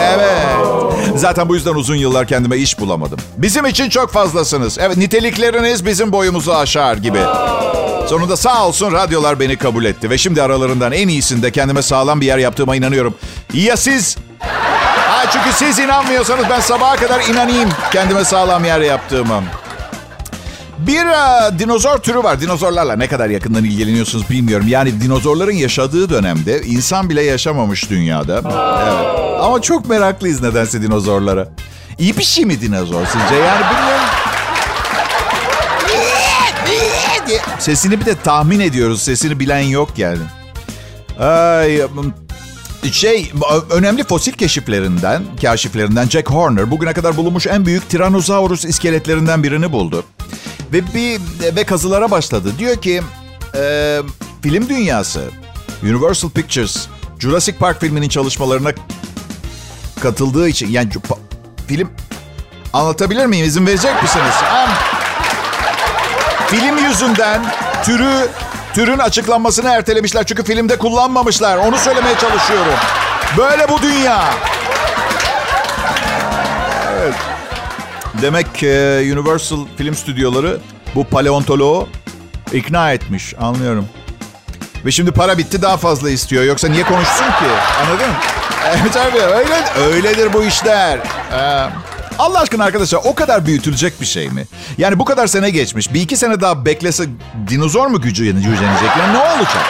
Evet. 0.01 0.47
Zaten 1.17 1.49
bu 1.49 1.55
yüzden 1.55 1.75
uzun 1.75 1.95
yıllar 1.97 2.27
kendime 2.27 2.57
iş 2.57 2.81
bulamadım. 2.81 3.19
Bizim 3.37 3.67
için 3.67 3.91
çok 3.91 4.13
fazlasınız. 4.13 4.79
Evet 4.81 4.97
nitelikleriniz 4.97 5.87
bizim 5.87 6.13
boyumuzu 6.13 6.53
aşar 6.53 6.97
gibi. 6.97 7.21
Sonunda 8.09 8.37
sağ 8.37 8.67
olsun 8.67 8.93
radyolar 8.93 9.41
beni 9.41 9.57
kabul 9.57 9.85
etti. 9.85 10.11
Ve 10.11 10.19
şimdi 10.19 10.43
aralarından 10.43 10.93
en 10.93 11.09
iyisinde 11.09 11.51
kendime 11.51 11.83
sağlam 11.83 12.21
bir 12.21 12.27
yer 12.27 12.39
yaptığıma 12.39 12.77
inanıyorum. 12.77 13.15
Ya 13.55 13.77
siz? 13.77 14.17
Çünkü 15.33 15.53
siz 15.53 15.79
inanmıyorsanız 15.79 16.45
ben 16.51 16.61
sabaha 16.61 16.97
kadar 16.97 17.21
inanayım 17.21 17.69
kendime 17.93 18.25
sağlam 18.25 18.65
yer 18.65 18.81
yaptığıma. 18.81 19.43
Bir 20.79 21.05
uh, 21.05 21.59
dinozor 21.59 21.99
türü 21.99 22.19
var. 22.19 22.41
Dinozorlarla 22.41 22.97
ne 22.97 23.07
kadar 23.07 23.29
yakından 23.29 23.65
ilgileniyorsunuz 23.65 24.31
bilmiyorum. 24.31 24.67
Yani 24.69 25.01
dinozorların 25.01 25.53
yaşadığı 25.53 26.11
dönemde 26.11 26.63
insan 26.63 27.11
bile 27.11 27.23
yaşamamış 27.23 27.91
dünyada. 27.91 28.35
Evet. 28.35 29.41
Ama 29.41 29.63
çok 29.63 29.89
meraklıyız 29.89 30.43
nedense 30.43 30.83
dinozorlara. 30.83 31.49
İyi 31.99 32.17
bir 32.19 32.25
şey 32.25 32.45
mi 32.45 32.61
dinozor 32.61 33.07
sizce? 33.07 33.35
Yani 33.35 33.65
bilmiyorum. 33.71 34.05
Sesini 37.59 38.01
bir 38.01 38.07
de 38.07 38.15
tahmin 38.15 38.61
ediyoruz. 38.61 39.03
Sesini 39.03 39.41
bilen 39.41 39.61
yok 39.61 39.89
yani. 39.97 40.23
Ay, 41.21 41.83
şey 42.93 43.33
önemli 43.71 44.05
fosil 44.05 44.33
keşiflerinden, 44.33 45.23
kaşiflerinden 45.43 46.09
Jack 46.09 46.31
Horner 46.31 46.71
bugüne 46.71 46.93
kadar 46.93 47.17
bulunmuş 47.17 47.47
en 47.47 47.67
büyük 47.67 47.91
Tyrannosaurus 47.91 48.65
iskeletlerinden 48.65 49.43
birini 49.43 49.73
buldu. 49.73 50.05
Ve 50.73 50.95
bir 50.95 51.21
ve 51.57 51.65
kazılara 51.65 52.11
başladı. 52.11 52.53
Diyor 52.59 52.77
ki 52.77 53.03
e, 53.55 53.99
film 54.43 54.69
dünyası 54.69 55.21
Universal 55.83 56.31
Pictures 56.31 56.87
Jurassic 57.19 57.59
Park 57.59 57.81
filminin 57.81 58.09
çalışmalarına 58.09 58.73
katıldığı 60.01 60.49
için 60.49 60.69
yani 60.69 60.91
film 61.69 61.91
anlatabilir 62.73 63.27
miyim? 63.27 63.47
İzin 63.47 63.67
verecek 63.67 64.03
misiniz? 64.03 64.35
Hem, 64.43 64.69
film 66.47 66.79
yüzünden 66.89 67.43
türü 67.85 68.29
türün 68.75 68.99
açıklanmasını 68.99 69.69
ertelemişler. 69.71 70.25
Çünkü 70.25 70.45
filmde 70.45 70.79
kullanmamışlar. 70.79 71.57
Onu 71.57 71.77
söylemeye 71.79 72.19
çalışıyorum. 72.19 72.75
Böyle 73.39 73.69
bu 73.69 73.83
dünya. 73.83 74.25
Evet. 76.93 77.15
Demek 78.23 78.55
ki 78.55 78.69
Universal 79.17 79.67
Film 79.79 79.95
Stüdyoları 79.95 80.59
bu 80.95 81.05
paleontoloğu 81.05 81.89
ikna 82.53 82.93
etmiş. 82.93 83.35
Anlıyorum. 83.41 83.89
Ve 84.85 84.91
şimdi 84.91 85.13
para 85.13 85.39
bitti 85.39 85.63
daha 85.63 85.77
fazla 85.77 86.11
istiyor. 86.11 86.45
Yoksa 86.45 86.69
niye 86.69 86.85
konuşsun 86.85 87.25
ki? 87.25 87.49
Anladın? 87.83 88.11
Evet 88.67 88.97
abi 88.97 89.19
öyle, 89.21 89.65
öyledir 89.79 90.33
bu 90.33 90.43
işler. 90.43 90.99
Ee, 91.33 91.69
Allah 92.19 92.41
aşkına 92.41 92.65
arkadaşlar 92.65 93.01
o 93.05 93.15
kadar 93.15 93.47
büyütülecek 93.47 94.01
bir 94.01 94.07
şey 94.07 94.29
mi? 94.29 94.47
Yani 94.79 94.99
bu 94.99 95.05
kadar 95.05 95.27
sene 95.27 95.51
geçmiş. 95.51 95.95
Bir 95.95 96.01
iki 96.01 96.17
sene 96.17 96.41
daha 96.41 96.65
beklese 96.65 97.05
dinozor 97.49 97.87
mu 97.87 98.01
gücü 98.01 98.25
gücenecek? 98.25 98.91
Yani 98.99 99.15
ne 99.15 99.19
olacak? 99.19 99.65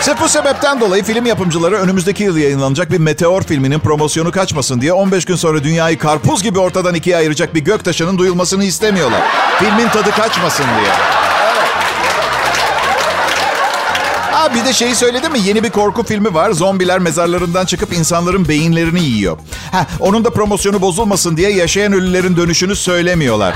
Sırf 0.00 0.20
bu 0.20 0.28
sebepten 0.28 0.80
dolayı 0.80 1.04
film 1.04 1.26
yapımcıları 1.26 1.76
önümüzdeki 1.76 2.22
yıl 2.22 2.36
yayınlanacak 2.36 2.92
bir 2.92 2.98
Meteor 2.98 3.42
filminin 3.42 3.78
promosyonu 3.78 4.30
kaçmasın 4.30 4.80
diye 4.80 4.92
15 4.92 5.24
gün 5.24 5.36
sonra 5.36 5.64
dünyayı 5.64 5.98
karpuz 5.98 6.42
gibi 6.42 6.58
ortadan 6.58 6.94
ikiye 6.94 7.16
ayıracak 7.16 7.54
bir 7.54 7.60
göktaşının 7.60 8.18
duyulmasını 8.18 8.64
istemiyorlar. 8.64 9.20
Filmin 9.58 9.88
tadı 9.88 10.10
kaçmasın 10.10 10.64
diye. 10.64 10.92
Ha 14.42 14.54
bir 14.54 14.64
de 14.64 14.72
şeyi 14.72 14.94
söyledi 14.94 15.28
mi? 15.28 15.38
Yeni 15.40 15.62
bir 15.62 15.70
korku 15.70 16.02
filmi 16.02 16.34
var. 16.34 16.50
Zombiler 16.50 16.98
mezarlarından 16.98 17.66
çıkıp 17.66 17.92
insanların 17.92 18.48
beyinlerini 18.48 19.00
yiyor. 19.02 19.38
Ha, 19.72 19.86
onun 20.00 20.24
da 20.24 20.30
promosyonu 20.30 20.80
bozulmasın 20.80 21.36
diye 21.36 21.50
yaşayan 21.50 21.92
ölülerin 21.92 22.36
dönüşünü 22.36 22.76
söylemiyorlar. 22.76 23.54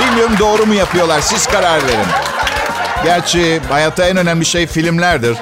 Bilmiyorum 0.00 0.34
doğru 0.38 0.66
mu 0.66 0.74
yapıyorlar. 0.74 1.20
Siz 1.20 1.46
karar 1.46 1.82
verin. 1.86 2.06
Gerçi 3.04 3.60
hayatta 3.70 4.04
en 4.08 4.16
önemli 4.16 4.44
şey 4.44 4.66
filmlerdir. 4.66 5.36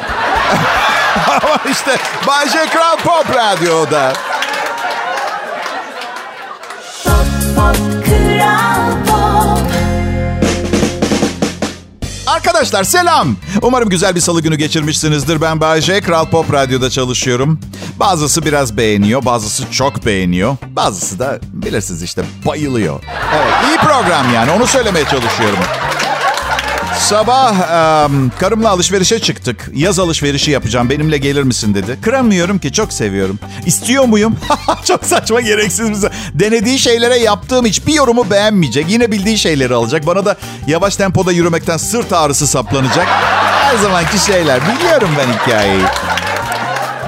Ama 1.29 1.59
işte 1.71 1.97
Bayce 2.27 2.67
Kral 2.73 2.97
Pop 2.97 3.37
Radyo'da. 3.37 4.13
Arkadaşlar 12.65 13.01
selam. 13.01 13.37
Umarım 13.63 13.89
güzel 13.89 14.15
bir 14.15 14.21
salı 14.21 14.43
günü 14.43 14.57
geçirmişsinizdir. 14.57 15.41
Ben 15.41 15.61
Bayce, 15.61 16.01
Kral 16.01 16.27
Pop 16.31 16.53
Radyo'da 16.53 16.91
çalışıyorum. 16.91 17.61
Bazısı 18.01 18.45
biraz 18.45 18.77
beğeniyor, 18.77 19.25
bazısı 19.25 19.71
çok 19.71 20.07
beğeniyor. 20.07 20.57
Bazısı 20.67 21.19
da 21.19 21.39
bilirsiniz 21.53 22.03
işte 22.03 22.25
bayılıyor. 22.47 23.01
Evet, 23.35 23.55
iyi 23.69 23.77
program 23.77 24.35
yani 24.35 24.51
onu 24.51 24.67
söylemeye 24.67 25.05
çalışıyorum. 25.05 25.59
Sabah 27.05 27.53
um, 28.09 28.33
karımla 28.41 28.71
alışverişe 28.71 29.19
çıktık. 29.19 29.71
Yaz 29.75 29.99
alışverişi 29.99 30.51
yapacağım. 30.51 30.91
Benimle 30.91 31.19
gelir 31.19 31.43
misin 31.43 31.75
dedi. 31.75 31.99
Kıramıyorum 32.03 32.59
ki 32.59 32.73
çok 32.73 32.93
seviyorum. 32.93 33.39
İstiyor 33.67 34.05
muyum? 34.05 34.37
çok 34.85 35.05
saçma 35.05 35.41
gereksiz 35.41 36.03
bir 36.03 36.11
Denediği 36.35 36.79
şeylere 36.79 37.19
yaptığım 37.19 37.67
hiçbir 37.67 37.95
yorumu 37.95 38.31
beğenmeyecek. 38.31 38.91
Yine 38.91 39.11
bildiği 39.13 39.39
şeyleri 39.39 39.75
alacak. 39.75 40.07
Bana 40.07 40.25
da 40.25 40.37
yavaş 40.67 40.97
tempoda 40.97 41.33
yürümekten 41.33 41.77
sırt 41.77 42.13
ağrısı 42.13 42.47
saplanacak. 42.47 43.07
Her 43.63 43.77
zamanki 43.77 44.19
şeyler. 44.19 44.61
Biliyorum 44.61 45.11
ben 45.19 45.33
hikayeyi. 45.33 45.85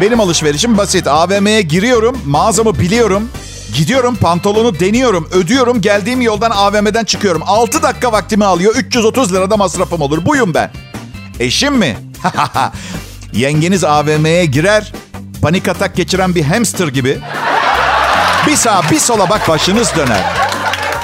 Benim 0.01 0.21
alışverişim 0.21 0.79
basit. 0.79 1.07
AVM'ye 1.07 1.63
giriyorum. 1.63 2.21
Mağazamı 2.27 2.79
biliyorum. 2.79 3.29
Gidiyorum 3.75 4.17
pantolonu 4.17 4.81
deniyorum, 4.81 5.29
ödüyorum, 5.33 5.81
geldiğim 5.81 6.21
yoldan 6.21 6.51
AVM'den 6.51 7.05
çıkıyorum. 7.05 7.43
6 7.47 7.83
dakika 7.83 8.13
vaktimi 8.13 8.45
alıyor, 8.45 8.75
330 8.75 9.35
lirada 9.35 9.57
masrafım 9.57 10.01
olur. 10.01 10.27
Buyum 10.27 10.55
ben. 10.55 10.71
Eşim 11.41 11.75
mi? 11.75 11.97
Yengeniz 13.33 13.85
AVM'ye 13.85 14.45
girer, 14.45 14.93
panik 15.43 15.69
atak 15.69 15.97
geçiren 15.97 16.35
bir 16.35 16.45
hamster 16.45 16.89
gibi. 16.89 17.19
Bir 18.47 18.57
sağa 18.57 18.83
bir 18.91 18.99
sola 18.99 19.31
bak 19.31 19.49
başınız 19.49 19.93
döner. 19.97 20.25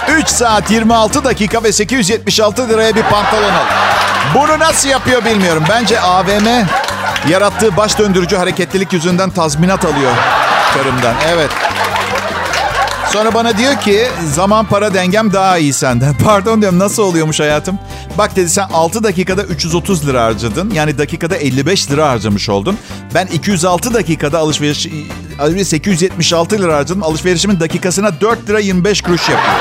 3 0.08 0.28
saat 0.28 0.70
26 0.70 1.24
dakika 1.24 1.62
ve 1.62 1.72
876 1.72 2.68
liraya 2.68 2.94
bir 2.94 3.02
pantolon 3.02 3.52
al. 3.52 3.64
Bunu 4.34 4.58
nasıl 4.58 4.88
yapıyor 4.88 5.24
bilmiyorum. 5.24 5.64
Bence 5.68 6.00
AVM 6.00 6.46
yarattığı 7.28 7.76
baş 7.76 7.98
döndürücü 7.98 8.36
hareketlilik 8.36 8.92
yüzünden 8.92 9.30
tazminat 9.30 9.84
alıyor 9.84 10.12
karımdan. 10.74 11.14
Evet. 11.28 11.50
Sonra 13.12 13.34
bana 13.34 13.58
diyor 13.58 13.80
ki 13.80 14.08
zaman 14.34 14.66
para 14.66 14.94
dengem 14.94 15.32
daha 15.32 15.58
iyi 15.58 15.72
senden. 15.72 16.14
Pardon 16.24 16.60
diyorum 16.60 16.78
nasıl 16.78 17.02
oluyormuş 17.02 17.40
hayatım? 17.40 17.78
Bak 18.18 18.36
dedi 18.36 18.50
sen 18.50 18.68
6 18.72 19.04
dakikada 19.04 19.42
330 19.42 20.06
lira 20.06 20.24
harcadın. 20.24 20.70
Yani 20.70 20.98
dakikada 20.98 21.36
55 21.36 21.90
lira 21.90 22.08
harcamış 22.08 22.48
oldun. 22.48 22.78
Ben 23.14 23.26
206 23.26 23.94
dakikada 23.94 24.38
alışveriş 24.38 24.88
876 25.64 26.58
lira 26.58 26.76
harcadım. 26.76 27.02
Alışverişimin 27.02 27.60
dakikasına 27.60 28.20
4 28.20 28.48
lira 28.48 28.58
25 28.58 29.02
kuruş 29.02 29.28
yapıyor. 29.28 29.56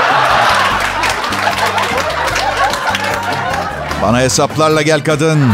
Bana 4.02 4.20
hesaplarla 4.20 4.82
gel 4.82 5.04
kadın. 5.04 5.52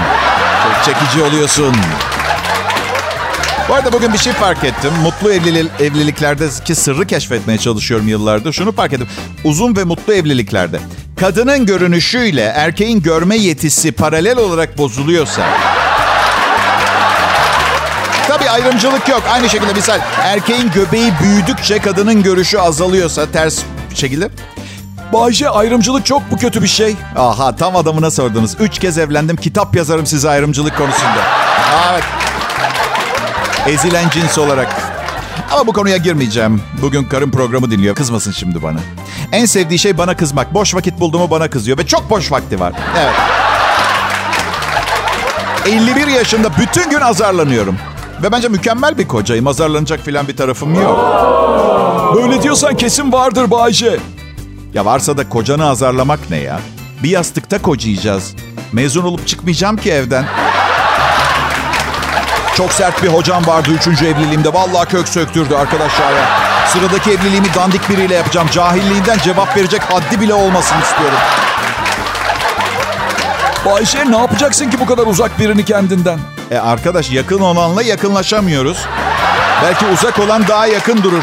Çok 0.64 0.84
çekici 0.84 1.22
oluyorsun. 1.22 1.76
Bu 3.68 3.74
arada 3.74 3.92
bugün 3.92 4.12
bir 4.12 4.18
şey 4.18 4.32
fark 4.32 4.64
ettim. 4.64 4.90
Mutlu 5.02 5.32
evlili, 5.32 5.66
evliliklerdeki 5.80 6.74
sırrı 6.74 7.06
keşfetmeye 7.06 7.58
çalışıyorum 7.58 8.08
yıllardır. 8.08 8.52
Şunu 8.52 8.72
fark 8.72 8.92
ettim. 8.92 9.08
Uzun 9.44 9.76
ve 9.76 9.84
mutlu 9.84 10.14
evliliklerde 10.14 10.80
kadının 11.16 11.66
görünüşüyle 11.66 12.42
erkeğin 12.42 13.02
görme 13.02 13.36
yetisi 13.36 13.92
paralel 13.92 14.38
olarak 14.38 14.78
bozuluyorsa... 14.78 15.42
Tabii 18.28 18.50
ayrımcılık 18.50 19.08
yok. 19.08 19.22
Aynı 19.32 19.48
şekilde 19.48 19.72
misal 19.72 20.00
erkeğin 20.22 20.70
göbeği 20.70 21.12
büyüdükçe 21.22 21.78
kadının 21.78 22.22
görüşü 22.22 22.58
azalıyorsa 22.58 23.30
ters 23.30 23.62
şekilde 23.94 24.30
Bayce 25.12 25.48
ayrımcılık 25.48 26.06
çok 26.06 26.30
bu 26.30 26.36
kötü 26.36 26.62
bir 26.62 26.68
şey. 26.68 26.96
Aha 27.16 27.56
tam 27.56 27.76
adamına 27.76 28.10
sordunuz. 28.10 28.56
Üç 28.60 28.78
kez 28.78 28.98
evlendim 28.98 29.36
kitap 29.36 29.76
yazarım 29.76 30.06
size 30.06 30.28
ayrımcılık 30.28 30.76
konusunda. 30.76 31.22
Evet. 31.92 32.04
Ezilen 33.66 34.10
cins 34.10 34.38
olarak. 34.38 34.76
Ama 35.52 35.66
bu 35.66 35.72
konuya 35.72 35.96
girmeyeceğim. 35.96 36.60
Bugün 36.82 37.04
karın 37.04 37.30
programı 37.30 37.70
dinliyor. 37.70 37.94
Kızmasın 37.94 38.32
şimdi 38.32 38.62
bana. 38.62 38.78
En 39.32 39.44
sevdiği 39.46 39.78
şey 39.78 39.98
bana 39.98 40.16
kızmak. 40.16 40.54
Boş 40.54 40.74
vakit 40.74 41.00
bulduğumu 41.00 41.30
bana 41.30 41.50
kızıyor. 41.50 41.78
Ve 41.78 41.86
çok 41.86 42.10
boş 42.10 42.32
vakti 42.32 42.60
var. 42.60 42.72
Evet. 42.98 43.14
51 45.66 46.06
yaşında 46.06 46.48
bütün 46.58 46.90
gün 46.90 47.00
azarlanıyorum. 47.00 47.76
Ve 48.22 48.32
bence 48.32 48.48
mükemmel 48.48 48.98
bir 48.98 49.08
kocayım. 49.08 49.46
Azarlanacak 49.46 50.00
filan 50.00 50.28
bir 50.28 50.36
tarafım 50.36 50.74
yok. 50.74 50.98
Böyle 52.14 52.42
diyorsan 52.42 52.76
kesin 52.76 53.12
vardır 53.12 53.50
Bayce. 53.50 53.96
Ya 54.74 54.84
varsa 54.84 55.16
da 55.16 55.28
kocanı 55.28 55.68
azarlamak 55.68 56.30
ne 56.30 56.36
ya? 56.36 56.60
Bir 57.02 57.10
yastıkta 57.10 57.62
kocayacağız. 57.62 58.34
Mezun 58.72 59.04
olup 59.04 59.26
çıkmayacağım 59.26 59.76
ki 59.76 59.90
evden. 59.92 60.24
Çok 62.58 62.72
sert 62.72 63.02
bir 63.02 63.08
hocam 63.08 63.46
vardı 63.46 63.70
üçüncü 63.70 64.06
evliliğimde. 64.06 64.52
Vallahi 64.52 64.88
kök 64.88 65.08
söktürdü 65.08 65.54
arkadaşlar 65.54 66.12
ya. 66.12 66.28
Sıradaki 66.66 67.10
evliliğimi 67.10 67.54
dandik 67.54 67.88
biriyle 67.88 68.14
yapacağım. 68.14 68.48
Cahilliğinden 68.52 69.18
cevap 69.18 69.56
verecek 69.56 69.82
haddi 69.82 70.20
bile 70.20 70.34
olmasın 70.34 70.76
istiyorum. 70.82 71.18
Bayce 73.66 74.10
ne 74.10 74.18
yapacaksın 74.18 74.70
ki 74.70 74.80
bu 74.80 74.86
kadar 74.86 75.06
uzak 75.06 75.38
birini 75.38 75.64
kendinden? 75.64 76.18
E 76.50 76.58
arkadaş 76.58 77.10
yakın 77.10 77.40
olanla 77.40 77.82
yakınlaşamıyoruz. 77.82 78.86
Belki 79.62 79.86
uzak 79.86 80.18
olan 80.18 80.48
daha 80.48 80.66
yakın 80.66 81.02
durur. 81.02 81.22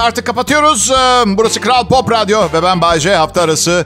Artık 0.00 0.26
kapatıyoruz. 0.26 0.90
E, 0.90 1.22
Burası 1.26 1.60
Kral 1.60 1.88
Pop 1.88 2.10
Radyo 2.10 2.42
ve 2.52 2.62
ben 2.62 2.80
Bayce 2.80 3.14
hafta 3.14 3.42
arası. 3.42 3.84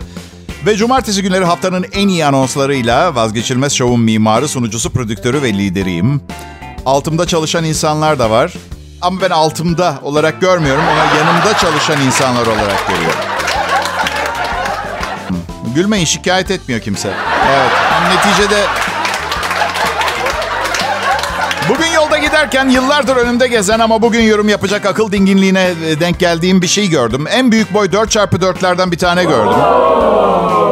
Ve 0.67 0.77
cumartesi 0.77 1.23
günleri 1.23 1.45
haftanın 1.45 1.87
en 1.93 2.09
iyi 2.09 2.27
anonslarıyla 2.27 3.15
vazgeçilmez 3.15 3.73
şovun 3.73 4.01
mimarı, 4.01 4.49
sunucusu, 4.49 4.91
prodüktörü 4.91 5.43
ve 5.43 5.53
lideriyim. 5.53 6.21
Altımda 6.87 7.27
çalışan 7.27 7.65
insanlar 7.65 8.19
da 8.19 8.31
var. 8.31 8.53
Ama 9.01 9.21
ben 9.21 9.31
altımda 9.31 9.95
olarak 10.03 10.41
görmüyorum. 10.41 10.85
Ona 10.85 11.19
yanımda 11.19 11.59
çalışan 11.59 12.01
insanlar 12.01 12.47
olarak 12.47 12.89
görüyorum. 12.89 13.21
Gülmeyin 15.75 16.05
şikayet 16.05 16.51
etmiyor 16.51 16.81
kimse. 16.81 17.09
Evet. 17.51 17.71
Neticede 18.15 18.65
giderken 22.23 22.69
yıllardır 22.69 23.17
önümde 23.17 23.49
gezen 23.49 23.79
ama 23.79 24.03
bugün 24.03 24.23
yorum 24.23 24.49
yapacak 24.49 24.87
akıl 24.87 25.13
dinginliğine 25.13 25.71
e, 25.89 26.01
denk 26.01 26.19
geldiğim 26.19 26.63
bir 26.63 26.67
şey 26.67 26.89
gördüm. 26.89 27.25
En 27.31 27.53
büyük 27.53 27.75
boy 27.75 27.87
4x4'lerden 27.87 28.93
bir 28.93 28.99
tane 28.99 29.25
gördüm. 29.25 29.59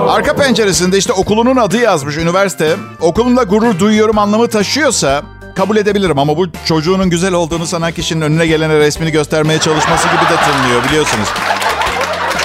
Arka 0.08 0.36
penceresinde 0.36 0.98
işte 0.98 1.12
okulunun 1.12 1.56
adı 1.56 1.76
yazmış 1.76 2.16
üniversite. 2.16 2.76
Okulumla 3.00 3.42
gurur 3.42 3.78
duyuyorum 3.78 4.18
anlamı 4.18 4.48
taşıyorsa 4.48 5.22
kabul 5.54 5.76
edebilirim. 5.76 6.18
Ama 6.18 6.36
bu 6.36 6.46
çocuğunun 6.64 7.10
güzel 7.10 7.32
olduğunu 7.32 7.66
sanan 7.66 7.92
kişinin 7.92 8.20
önüne 8.20 8.46
gelene 8.46 8.78
resmini 8.78 9.10
göstermeye 9.10 9.58
çalışması 9.58 10.08
gibi 10.08 10.22
de 10.22 10.36
tınlıyor 10.44 10.84
biliyorsunuz. 10.88 11.28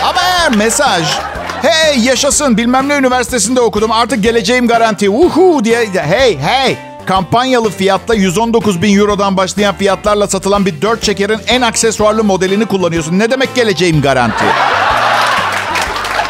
Ama 0.03 0.21
eğer 0.21 0.55
mesaj 0.55 1.17
hey 1.61 1.99
yaşasın 1.99 2.57
bilmem 2.57 2.89
ne 2.89 2.95
üniversitesinde 2.95 3.61
okudum 3.61 3.91
artık 3.91 4.23
geleceğim 4.23 4.67
garanti 4.67 5.09
uhu 5.09 5.63
diye 5.63 5.87
hey 5.93 6.37
hey 6.37 6.77
kampanyalı 7.05 7.69
fiyatla 7.69 8.15
119 8.15 8.81
bin 8.81 8.99
eurodan 8.99 9.37
başlayan 9.37 9.75
fiyatlarla 9.75 10.27
satılan 10.27 10.65
bir 10.65 10.81
dört 10.81 11.03
çekerin 11.03 11.39
en 11.47 11.61
aksesuarlı 11.61 12.23
modelini 12.23 12.65
kullanıyorsun. 12.65 13.19
Ne 13.19 13.31
demek 13.31 13.55
geleceğim 13.55 14.01
garanti? 14.01 14.45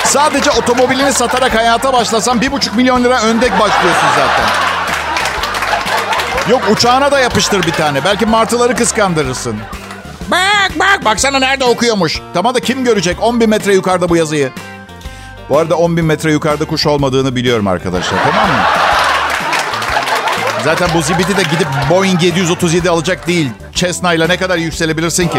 Sadece 0.04 0.52
otomobilini 0.52 1.14
satarak 1.14 1.56
hayata 1.56 1.94
başlasan 1.94 2.42
bir 2.42 2.52
buçuk 2.52 2.76
milyon 2.76 3.04
lira 3.04 3.22
önde 3.22 3.52
başlıyorsun 3.52 4.08
zaten. 4.18 4.46
Yok 6.50 6.62
uçağına 6.72 7.12
da 7.12 7.20
yapıştır 7.20 7.64
bir 7.64 7.72
tane. 7.72 8.06
Belki 8.06 8.26
martıları 8.26 8.76
kıskandırırsın. 8.76 9.56
Bak 10.32 10.72
bak 10.80 11.06
baksana 11.06 11.40
nerede 11.40 11.66
okuyormuş. 11.66 12.22
Tamam 12.34 12.56
da 12.56 12.60
kim 12.60 12.84
görecek 12.84 13.18
10 13.22 13.40
bin 13.40 13.50
metre 13.50 13.74
yukarıda 13.74 14.10
bu 14.10 14.16
yazıyı. 14.16 14.52
Bu 15.50 15.60
arada 15.60 15.76
10 15.76 15.98
bin 15.98 16.06
metre 16.06 16.32
yukarıda 16.32 16.66
kuş 16.66 16.88
olmadığını 16.88 17.36
biliyorum 17.36 17.68
arkadaşlar 17.68 18.18
tamam 18.24 18.48
mı? 18.48 18.85
Zaten 20.66 20.90
bu 20.96 21.02
zibidi 21.02 21.38
de 21.38 21.42
gidip 21.44 21.68
Boeing 21.90 22.24
737 22.24 22.90
alacak 22.90 23.28
değil. 23.28 23.50
Cessna 23.74 24.14
ile 24.14 24.30
ne 24.30 24.38
kadar 24.38 24.58
yükselebilirsin 24.58 25.28
ki? 25.28 25.38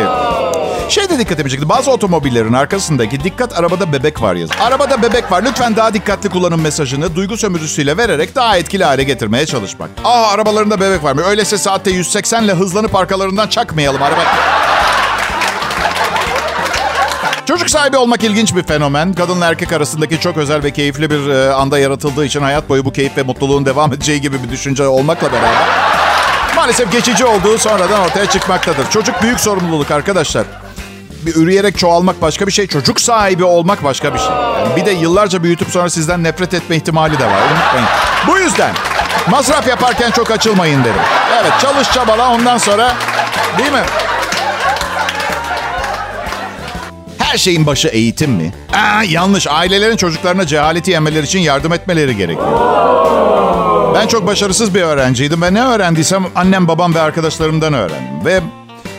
Şey 0.88 1.08
de 1.08 1.18
dikkatimi 1.18 1.50
çekti. 1.50 1.68
Bazı 1.68 1.90
otomobillerin 1.90 2.52
arkasındaki 2.52 3.24
dikkat 3.24 3.58
arabada 3.58 3.92
bebek 3.92 4.22
var 4.22 4.34
yazıyor. 4.34 4.60
Arabada 4.60 5.02
bebek 5.02 5.32
var. 5.32 5.42
Lütfen 5.42 5.76
daha 5.76 5.94
dikkatli 5.94 6.28
kullanın 6.28 6.60
mesajını 6.60 7.16
duygu 7.16 7.36
sömürüsüyle 7.36 7.96
vererek 7.96 8.34
daha 8.34 8.56
etkili 8.56 8.84
hale 8.84 9.02
getirmeye 9.04 9.46
çalışmak. 9.46 9.90
Aa 10.04 10.28
arabalarında 10.30 10.80
bebek 10.80 11.04
var 11.04 11.12
mı? 11.12 11.22
Öyleyse 11.22 11.58
saatte 11.58 11.90
180 11.90 12.42
ile 12.44 12.52
hızlanıp 12.52 12.94
arkalarından 12.94 13.48
çakmayalım 13.48 14.02
araba. 14.02 14.20
Çocuk 17.46 17.70
sahibi 17.70 17.96
olmak 17.96 18.24
ilginç 18.24 18.54
bir 18.54 18.62
fenomen. 18.62 19.12
Kadınla 19.12 19.46
erkek 19.46 19.72
arasındaki 19.72 20.20
çok 20.20 20.36
özel 20.36 20.62
ve 20.62 20.70
keyifli 20.70 21.10
bir 21.10 21.28
e, 21.28 21.52
anda 21.52 21.78
yaratıldığı 21.78 22.24
için 22.24 22.40
hayat 22.42 22.68
boyu 22.68 22.84
bu 22.84 22.92
keyif 22.92 23.16
ve 23.16 23.22
mutluluğun 23.22 23.66
devam 23.66 23.92
edeceği 23.92 24.20
gibi 24.20 24.42
bir 24.42 24.50
düşünce 24.50 24.86
olmakla 24.86 25.32
beraber 25.32 25.66
maalesef 26.56 26.92
geçici 26.92 27.24
olduğu 27.24 27.58
sonradan 27.58 28.00
ortaya 28.00 28.26
çıkmaktadır. 28.26 28.90
Çocuk 28.90 29.22
büyük 29.22 29.40
sorumluluk 29.40 29.90
arkadaşlar. 29.90 30.44
Bir 31.26 31.36
üreyerek 31.36 31.78
çoğalmak 31.78 32.22
başka 32.22 32.46
bir 32.46 32.52
şey. 32.52 32.66
Çocuk 32.66 33.00
sahibi 33.00 33.44
olmak 33.44 33.84
başka 33.84 34.14
bir 34.14 34.18
şey. 34.18 34.28
Yani 34.28 34.76
bir 34.76 34.86
de 34.86 34.90
yıllarca 34.90 35.42
büyütüp 35.42 35.70
sonra 35.70 35.90
sizden 35.90 36.24
nefret 36.24 36.54
etme 36.54 36.76
ihtimali 36.76 37.18
de 37.18 37.24
var. 37.26 37.42
Unutmayın. 37.52 37.88
Bu 38.26 38.38
yüzden 38.38 38.74
masraf 39.30 39.66
yaparken 39.68 40.10
çok 40.10 40.30
açılmayın 40.30 40.84
derim. 40.84 41.00
Evet 41.40 41.52
çalış 41.60 41.92
çabala 41.92 42.28
ondan 42.28 42.58
sonra 42.58 42.94
değil 43.58 43.72
mi? 43.72 43.82
Her 47.26 47.38
şeyin 47.38 47.66
başı 47.66 47.88
eğitim 47.88 48.30
mi? 48.30 48.52
Aa, 48.72 49.02
yanlış. 49.02 49.46
Ailelerin 49.46 49.96
çocuklarına 49.96 50.46
cehaleti 50.46 50.90
yemeleri 50.90 51.26
için 51.26 51.38
yardım 51.38 51.72
etmeleri 51.72 52.16
gerekiyor. 52.16 52.60
Ben 53.94 54.06
çok 54.06 54.26
başarısız 54.26 54.74
bir 54.74 54.82
öğrenciydim 54.82 55.42
ve 55.42 55.54
ne 55.54 55.62
öğrendiysem 55.64 56.26
annem, 56.36 56.68
babam 56.68 56.94
ve 56.94 57.00
arkadaşlarımdan 57.00 57.72
öğrendim. 57.74 58.24
Ve 58.24 58.40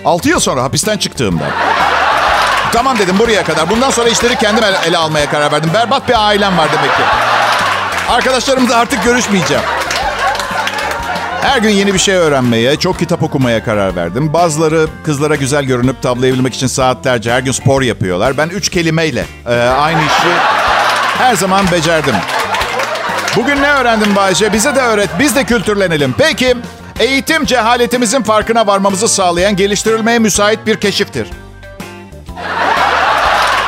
6 0.06 0.30
yıl 0.30 0.40
sonra 0.40 0.64
hapisten 0.64 0.98
çıktığımda 0.98 1.44
tamam 2.74 3.00
dedim 3.00 3.20
buraya 3.20 3.44
kadar. 3.44 3.70
Bundan 3.70 3.90
sonra 3.90 4.10
işleri 4.10 4.36
kendim 4.36 4.64
ele, 4.64 4.78
ele 4.88 4.98
almaya 4.98 5.30
karar 5.30 5.52
verdim. 5.52 5.70
Berbat 5.74 6.10
bir 6.10 6.28
ailem 6.28 6.58
var 6.58 6.68
demek 6.78 6.98
ki. 6.98 7.04
Arkadaşlarımla 8.10 8.76
artık 8.76 9.04
görüşmeyeceğim. 9.04 9.64
Her 11.42 11.58
gün 11.58 11.70
yeni 11.70 11.94
bir 11.94 12.00
şey 12.00 12.16
öğrenmeye, 12.16 12.76
çok 12.76 13.00
kitap 13.00 13.24
okumaya 13.24 13.64
karar 13.64 13.96
verdim. 13.96 14.34
Bazıları 14.34 14.88
kızlara 15.04 15.36
güzel 15.36 15.64
görünüp 15.64 16.02
tavlayabilmek 16.02 16.54
için 16.54 16.68
saatlerce 16.68 17.32
her 17.32 17.40
gün 17.40 17.52
spor 17.52 17.82
yapıyorlar. 17.82 18.38
Ben 18.38 18.50
üç 18.50 18.70
kelimeyle 18.70 19.26
e, 19.46 19.56
aynı 19.60 20.00
işi 20.00 20.30
her 21.18 21.36
zaman 21.36 21.72
becerdim. 21.72 22.16
Bugün 23.36 23.62
ne 23.62 23.68
öğrendim 23.72 24.16
Bayce? 24.16 24.54
Bize 24.54 24.76
de 24.76 24.82
öğret, 24.82 25.10
biz 25.20 25.36
de 25.36 25.44
kültürlenelim. 25.44 26.16
Peki, 26.18 26.58
eğitim 27.00 27.46
cehaletimizin 27.46 28.24
farkına 28.24 28.68
varmamızı 28.68 29.08
sağlayan 29.08 29.56
geliştirilmeye 29.56 30.20
müsait 30.20 30.66
bir 30.66 30.76
keşiftir. 30.76 31.28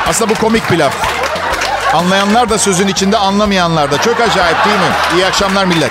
Aslında 0.08 0.30
bu 0.30 0.34
komik 0.34 0.70
bir 0.70 0.78
laf. 0.78 0.94
Anlayanlar 1.94 2.50
da 2.50 2.58
sözün 2.58 2.88
içinde, 2.88 3.16
anlamayanlar 3.16 3.90
da. 3.90 3.98
Çok 4.02 4.20
acayip 4.20 4.64
değil 4.64 4.76
mi? 4.76 5.16
İyi 5.16 5.26
akşamlar 5.26 5.64
millet. 5.64 5.90